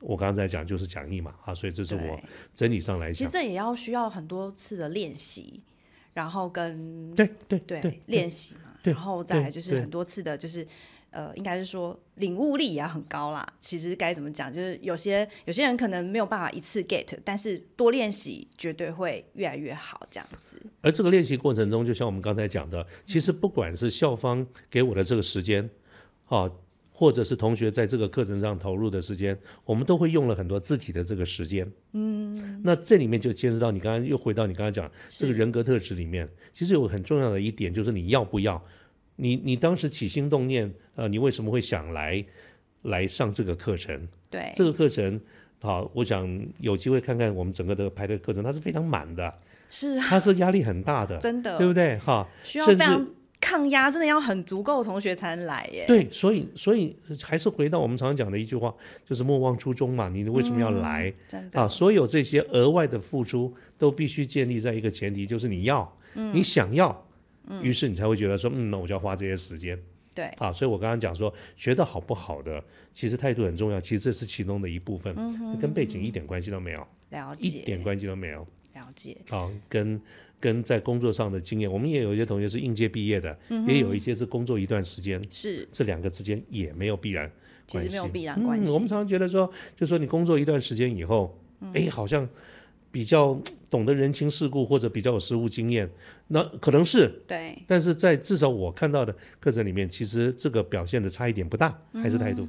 [0.00, 2.20] 我刚刚在讲就是讲义嘛啊，所以这是我
[2.54, 5.62] 整体上来讲，其实这也要需要很多次的练习，
[6.14, 10.66] 然后跟对对对练习嘛，然后再就是很多次的，就是。
[11.16, 13.46] 呃，应该是说领悟力也很高啦。
[13.60, 20.60] 其实该怎么讲，就是有些有些人可能没有办法一次 get，但是多练习绝对会越来越好这样子。
[20.82, 25.70] 而这个练习过程中，就像我们刚才讲的，其实不管是校方给我的这个时间，
[26.26, 26.50] 啊，
[26.96, 31.68] 或者是同学在这个课程上投入的时间，我们都会用了很多自己的这个时间。
[31.92, 38.62] 嗯，那这里面就牵涉到你刚刚又回到你刚刚讲这个人格特质里面，其实有很重要的一点就是你要不要。
[39.16, 42.24] 你你当时起心动念，呃，你为什么会想来
[42.82, 44.08] 来上这个课程？
[44.30, 45.20] 对，这个课程，
[45.60, 46.28] 好，我想
[46.60, 49.34] 有机会看看我们整个的排队课程，它是非常满的，
[49.68, 51.96] 是，它是压力很大的， 真的，对不对？
[51.98, 53.06] 哈，需要非常
[53.44, 55.84] 抗压，真的要很足够同学才能来耶。
[55.86, 58.74] 对，所以所以还是回到我们常常讲的一句话，
[59.04, 60.08] 就是莫忘初衷嘛。
[60.08, 61.12] 你为什么要来？
[61.28, 65.96] 真的啊，所有这些额外的付出都必须建立在一个前提，就是你要，
[66.32, 67.06] 你想要。
[67.60, 69.78] 于是你才会觉得说，嗯，那我就要花这些时间。
[70.14, 72.62] 对，啊，所以我刚刚讲说，学的好不好的，
[72.94, 75.14] 其实态度很重要，其实这是其中的一部分，
[75.60, 79.16] 跟背景一点关系都没有，了解，一点关系都没有，了解。
[79.28, 80.00] 好，跟
[80.44, 83.34] 跟在工作上的经验，我们也有一些同学是应届毕业的，
[83.66, 87.30] 也有一些是工作一段时间，是这两个之间也没有必然
[87.70, 88.70] 关系，没有必然关系。
[88.70, 91.38] 我们常常觉得说，就说你工作一段时间以后，
[91.72, 92.28] 哎，好像。
[92.94, 93.36] 比较
[93.68, 95.90] 懂得人情世故，或者比较有实务经验，
[96.28, 97.60] 那可能是对。
[97.66, 102.46] 但是在至少我看到的课程里面，其实这个表现的差一点不大，还是态度。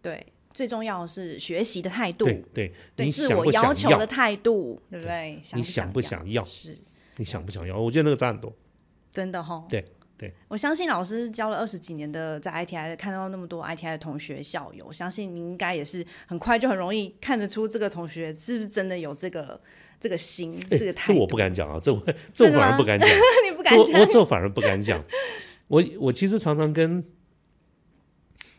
[0.00, 0.24] 对，
[0.54, 2.24] 最重要的是学习的态度。
[2.24, 2.72] 对对，
[3.04, 5.42] 你自我要求的态度，对不对？
[5.52, 6.42] 你想不想要？
[6.42, 6.74] 是，
[7.16, 7.78] 你想不想要？
[7.78, 8.52] 我觉得那个差很多。
[9.12, 9.64] 真的哈。
[9.68, 9.84] 对。
[10.18, 19.60] 对，我相信老师教了二十几年的，在 ITI 看到那么多 ITI 的同学校友，相信你应该也是很快就很容易看得出这个同学是不是真的有这个
[20.00, 21.12] 这个心，这个态度。
[21.12, 22.02] 这我不敢讲啊，这我
[22.32, 23.06] 这我反而不敢讲，
[23.46, 25.04] 你不敢讲，我这反而不敢讲。
[25.68, 27.04] 我我其实常常跟。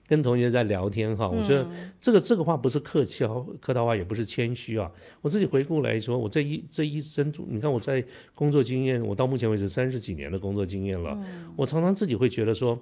[0.08, 1.68] 跟同学在聊天哈，我觉得
[2.00, 3.30] 这个这个话不是客气啊，
[3.60, 4.90] 客套话也不是谦虚啊。
[5.22, 8.02] 我自己回顾来说，我这一这一生，你看我在
[8.34, 11.18] 工作经验，我到目前为止三十几年的工作经验了，
[11.58, 12.80] 我常常自己会觉得说，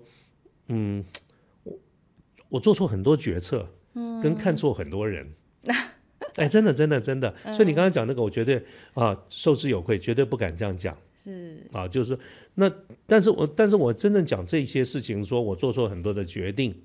[0.68, 1.04] 嗯，
[1.64, 1.74] 我
[2.50, 5.28] 我做错很多决策，嗯，跟看错很多人，
[6.38, 7.34] 哎，真的真的真的。
[7.46, 8.64] 所以你刚刚讲那个，我绝对
[8.94, 10.96] 啊受之有愧，绝对不敢这样讲。
[11.24, 12.24] 是啊，就是说
[12.54, 12.72] 那，
[13.08, 16.76] 但是我但是我真正讲这些事情，说我做错很多的决定。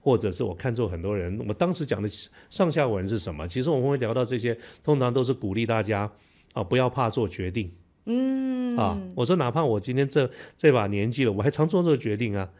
[0.00, 2.08] 或者是我看错很多人，我当时讲的
[2.48, 3.46] 上下文是什么？
[3.46, 6.10] 其实我们会聊到这些，通常都是鼓励大家
[6.54, 7.70] 啊，不要怕做决定。
[8.06, 12.50] 嗯，啊，我说哪怕我今天这这把年纪了，我还常做这个决定啊，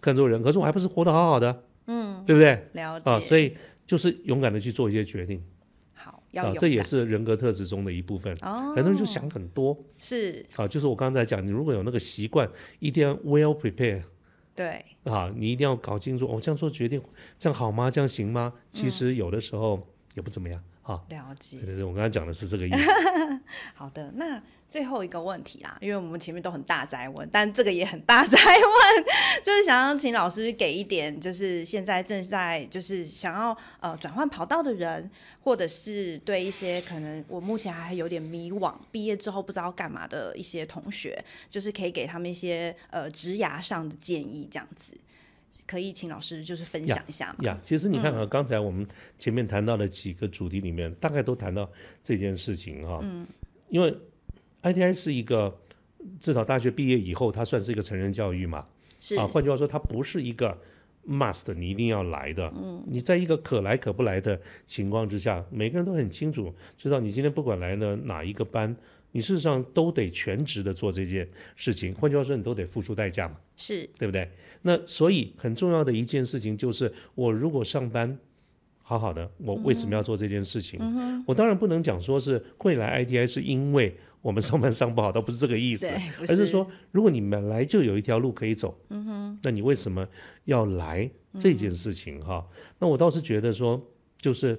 [0.00, 2.68] 看错人，可是我还不是活得好好的，嗯，对不对？
[2.74, 3.54] 了解啊，所以
[3.84, 5.42] 就是勇敢的去做一些决定。
[5.94, 6.22] 好，
[6.58, 8.32] 这也是人格特质中的一部分。
[8.42, 12.48] 哦，很多人就想很多是啊，就是我刚才讲，你如果有那个习惯，
[12.78, 14.02] 一定要 well prepare
[14.58, 17.00] 对，啊，你一定要搞清楚，我、这样做决定，
[17.38, 17.88] 这样好吗？
[17.88, 18.52] 这样行吗？
[18.56, 19.86] 嗯其实有的时候
[20.16, 21.00] 也不怎么样啊。
[21.10, 21.66] 了解对。
[21.66, 22.90] 对对，我刚才讲的是这个意思。
[23.74, 29.04] 好的，那最后一个问题啦，因为我们前面都很大灾问，但这个也很大灾问，
[29.42, 35.10] 就是想要请老师给一点，就是现在正在就是想要呃转换跑道的人，
[35.42, 44.96] 或者是对一些可能我目前还有点迷惘，毕业之后不知道干嘛的一些同学，就是可以给他们一些呃职涯上的建议，这样子。
[45.66, 47.44] 可以请老师就是分享一下吗？
[47.44, 48.86] 呀，其实你看啊，嗯刚才我们
[49.18, 51.70] 前面谈到的几个主题里面，大概都谈到
[52.02, 53.26] 这件事情哈、嗯，
[53.68, 53.94] 因为
[54.62, 55.58] ITI 是一个
[56.20, 58.66] 至少大学毕业以后，它算是一个成人教育嘛，
[59.00, 60.56] 是啊，换句话说，它不是一个
[61.06, 62.52] must 你一定要来的。
[62.56, 68.74] 嗯，你在一个可来可不来的情况之下，每个人都很清楚，知道你今天不管来了哪一个班，
[69.12, 71.94] 你事实上都得全职的做这件事情。
[71.94, 73.36] 换句话说，你都得付出代价嘛。
[73.56, 74.28] 是对不对？
[74.62, 78.18] 那所以很重要的一件事情就是，我如果上班
[78.82, 80.78] 好好的，我为什么要做这件事情？
[81.26, 90.06] 我当然不能讲说是会来 ITI 是因为我们上班上不好，倒不是这个意思，而是说，如果你本来就有一条路可以走，嗯哼，那你为什么
[90.44, 91.08] 要来
[91.38, 92.20] 这件事情？
[92.20, 92.46] 哈、
[92.78, 93.80] 那我倒是觉得说，
[94.20, 94.58] 就是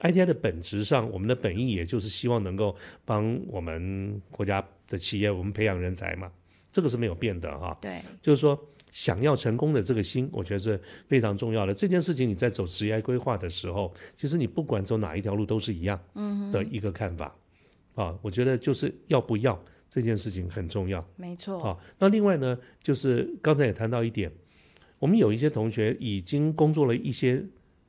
[0.00, 2.74] ITI 的本质上，我们的本意也就是希望能够
[3.04, 6.30] 帮我们国家的企业，我们培养人才嘛，
[6.72, 7.76] 这个是没有变的哈。
[7.80, 8.58] 对，就是说
[8.90, 11.74] 想要成功的这个心，我觉得是非常重要的。
[11.74, 16.00] 这件事情你在走职业规划的时候，其实你不管走哪一条路都是一样
[16.50, 17.34] 的一个看法、
[17.94, 18.18] 啊。
[18.22, 21.06] 我觉得就是要不要这件事情很重要。
[21.16, 24.30] 没错，好，那另外呢，就是刚才也谈到一点，
[24.98, 27.44] 我们有一些同学已经工作了一些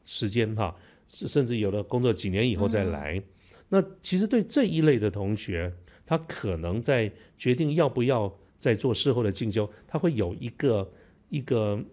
[0.06, 0.76] 时间哈，
[1.08, 3.22] 是甚至有的工作几年以后再来。
[3.70, 5.74] 那其实对这一类的同学，
[6.06, 10.92] 他可能在决定要不要再做事后的进修，他会有一个
[11.30, 11.84] 一个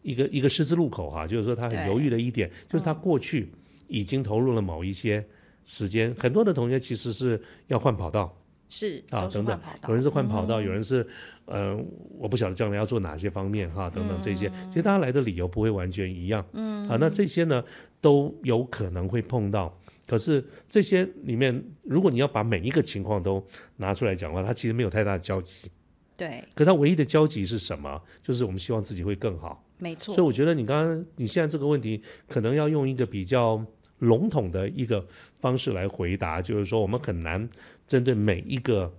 [0.00, 3.50] 一个一个十字路口哈，就是说他很犹豫的一点，就是他过去
[3.88, 5.22] 已经投入了某一些
[5.66, 8.34] 时间，很多的同学其实是要换跑道。
[8.68, 10.64] 是啊，等等有人是换跑道，嗯。
[10.64, 11.06] 有人是，
[11.44, 11.78] 呃，
[12.18, 17.62] 我不晓得将来要做哪些方面哈，等等这些，其实大家来的理由不会完全一样，嗯，啊，那这些呢
[18.00, 19.72] 都有可能会碰到，
[20.08, 23.40] 可是这些里面，如果你要把每一个情况都
[23.76, 25.70] 拿出来讲的话，它其实没有太大的交集，
[26.16, 28.02] 对，可它唯一的交集是什么？
[28.20, 33.64] 就是我们希望自己会更好，没错，所以我觉得你刚刚你现在这个问题，可能要用一个比较
[33.98, 37.48] 笼统的一个方式来回答，就是说我们很难
[37.86, 38.92] 针对每一个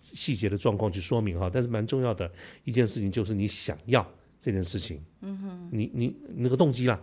[0.00, 1.50] 细节的状况去说明哈。
[1.52, 2.30] 但是蛮重要的
[2.64, 4.06] 一件事情就是你想要
[4.40, 7.00] 这件事情，嗯哼，你你那个动机啦。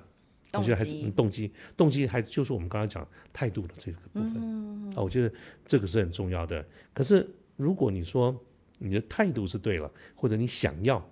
[0.52, 5.32] 我动觉得还是动机，动机还就是我们刚刚讲态度的这个部分、啊，我觉得
[5.64, 6.66] 这个是很重要的。
[6.92, 8.36] 可是如果你说
[8.80, 11.08] 你的态度是对了，或者你想要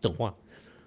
[0.00, 0.34] 的话，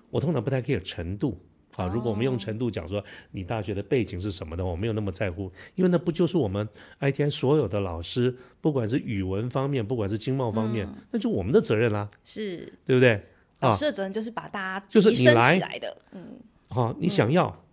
[0.10, 1.40] 我通常不太 care 程度
[1.76, 1.88] 啊。
[1.88, 6.68] 如果我们用程度讲说你大学的背景是什么的话，我没有那么在乎，因为那不就是我们
[7.00, 13.22] ITI 所有的老师，不管是语文方面，不管是经贸方面，那就我们的责任啦，是对不对？
[13.62, 16.40] 老啊师的责任就是把大家就是你来的，嗯，
[16.70, 17.64] 好、你想要，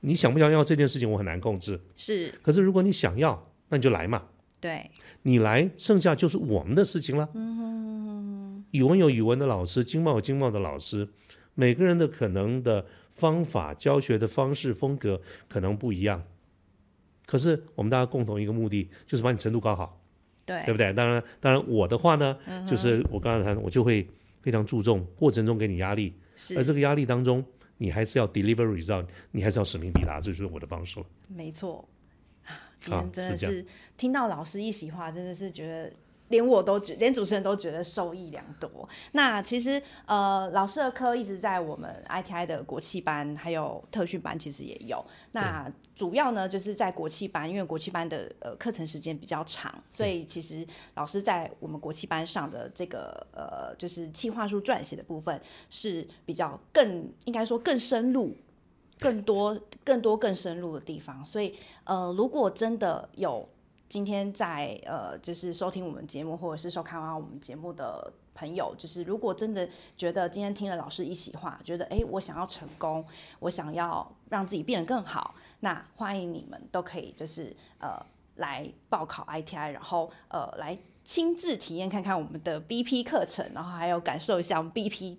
[0.00, 1.80] 你想不想要这件事情，我很难控制。
[1.96, 4.22] 是可是如果你想要，那你就来嘛，
[4.60, 4.88] 对，
[5.22, 7.28] 你来，剩下就是我们的事情了。
[7.34, 11.08] 嗯语文有语文的老师，经贸有经贸的老师，
[11.54, 12.84] 每个人的可能的
[13.16, 16.22] 方法、教学的方式、风格可能不一样。
[17.26, 20.00] 可是我们大家共同一个目的，就是把你程度搞好，
[20.44, 20.92] 对，对不对？
[20.92, 22.38] 当然，当然我的话呢，
[22.68, 24.06] 就是我刚才谈，我就会
[24.42, 26.14] 非常注重过程中给你压力，
[26.56, 27.44] 而这个压力当中，
[27.78, 31.06] 你还是要 deliver result，你还是要使命必达，这就是我的方式了。
[31.26, 31.88] 没错。
[32.44, 35.92] 啊今天真的是听到老师一席话，真的是觉得。
[36.28, 38.88] 连我都觉，连主持人都觉得受益良多。
[39.12, 45.04] 那其实，呃，老师的课一直在我们 ITI 的国际班还有特训班，其实也有。
[45.32, 58.36] 那主要呢，就是在国际班，因为国际班的呃课程时间比较长，所以其实老师在我们国际班上的这个呃，就是企划书撰写的部分是比较更应该说更深入
[58.98, 61.24] 更多、更多、更深入的地方。
[61.24, 61.54] 所以，
[61.84, 63.48] 呃，如果真的有
[63.88, 73.04] 今天在呃，就是收听我们节目或者是收看完我们节目的朋友，就是如果真的觉得今天听了老师一席话，觉得诶我想要成功，
[73.38, 78.04] 我想要让自己变得更好，那欢迎你们都可以就是呃
[78.36, 85.16] 来报考 ITI，然后呃来亲自体验看看我们的 BP 课程，然后还有感受一下我们 BP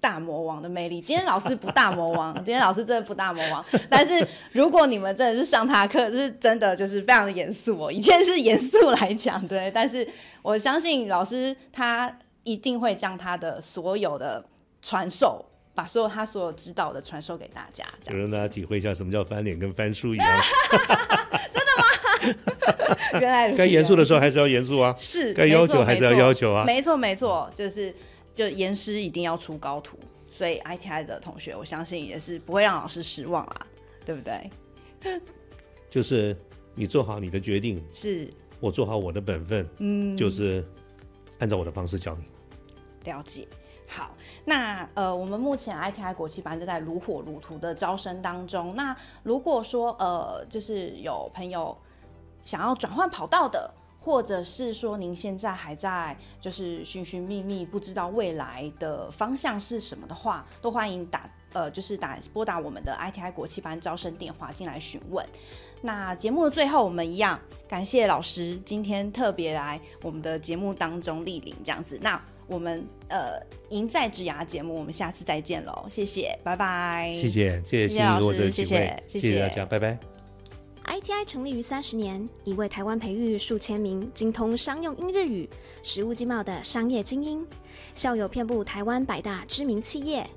[0.00, 1.00] 大魔王的魅力。
[1.00, 3.64] 今天老师不大魔王， 今天老师真的不大魔王。
[3.88, 7.92] 但是如果你们真的是上他课，是真的就是非常的严肃哦。
[7.92, 10.06] 以前是严肃来讲，对，但是
[10.42, 14.44] 我相信老师他一定会将他的所有的
[14.82, 15.44] 传授。
[15.72, 20.28] 把所有他所有知道的传授给大家，这样让大家体会一下什么叫翻脸跟翻书一样。
[21.52, 22.34] 真的
[22.90, 22.96] 吗？
[23.20, 26.64] 原来该严肃的时候还是要严肃啊，是该要求还是要要求啊。
[26.64, 27.94] 没错没错，就是
[28.34, 29.98] 就严师一定要出高徒，
[30.30, 33.66] 所以 ITI 的同学，我相信也是不会让老师失望啦，
[34.04, 34.50] 对不对？
[35.90, 36.36] 就是
[36.74, 40.64] 你做好你的决定，是我做好我的本分，嗯，就是
[41.38, 42.24] 按照我的方式教你。
[43.10, 43.46] 了解。
[43.92, 44.14] 好，
[44.44, 48.76] 那呃，我们目前 ITI 国际班正在如火如荼的招生当中。
[48.76, 51.76] 那如果说呃，就是有朋友
[52.44, 53.68] 想要转换跑道的，
[54.00, 65.24] 或者是说您现在还在就是寻寻觅觅，不知道未来的方向是什么的话，都欢迎打呃，就是打拨打我们的 ITI 国际班招生电话进来询问。
[65.82, 71.98] 那节目的最后，我们一样感谢老师今天特别来我们的节目当中莅临，这样子。
[72.02, 73.40] 那我们呃
[73.70, 77.10] 赢在职涯节目，我们下次再见喽，谢谢，拜拜。
[77.14, 80.09] 谢谢，谢谢老师，谢谢，谢谢大家，拜拜。
[80.90, 85.48] ITI 成立于三十年，已为台湾培育数千名精通商用英日语、
[85.84, 87.46] 实务经贸的商业精英，
[87.94, 90.28] 校友遍布台湾百大知名企业。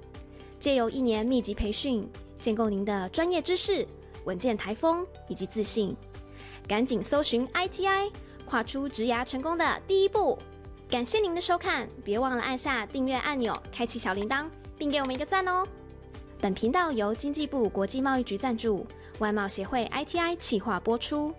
[0.60, 2.08] 借由一年密集培训，
[2.39, 3.86] 建构您的专业知识。
[4.26, 5.93] 稳健台风以及自信，
[6.68, 8.12] 赶紧搜寻 ITI，
[8.45, 10.38] 跨出职涯成功的第一步。
[10.88, 14.45] 感谢您的收看，别忘了按下订阅按钮，开启小铃铛，
[14.78, 15.68] 并给我们一个赞哦。
[16.39, 18.86] 本频道由经济部国际贸易局赞助，
[19.24, 21.34] 外贸协会 ITI 企划播出。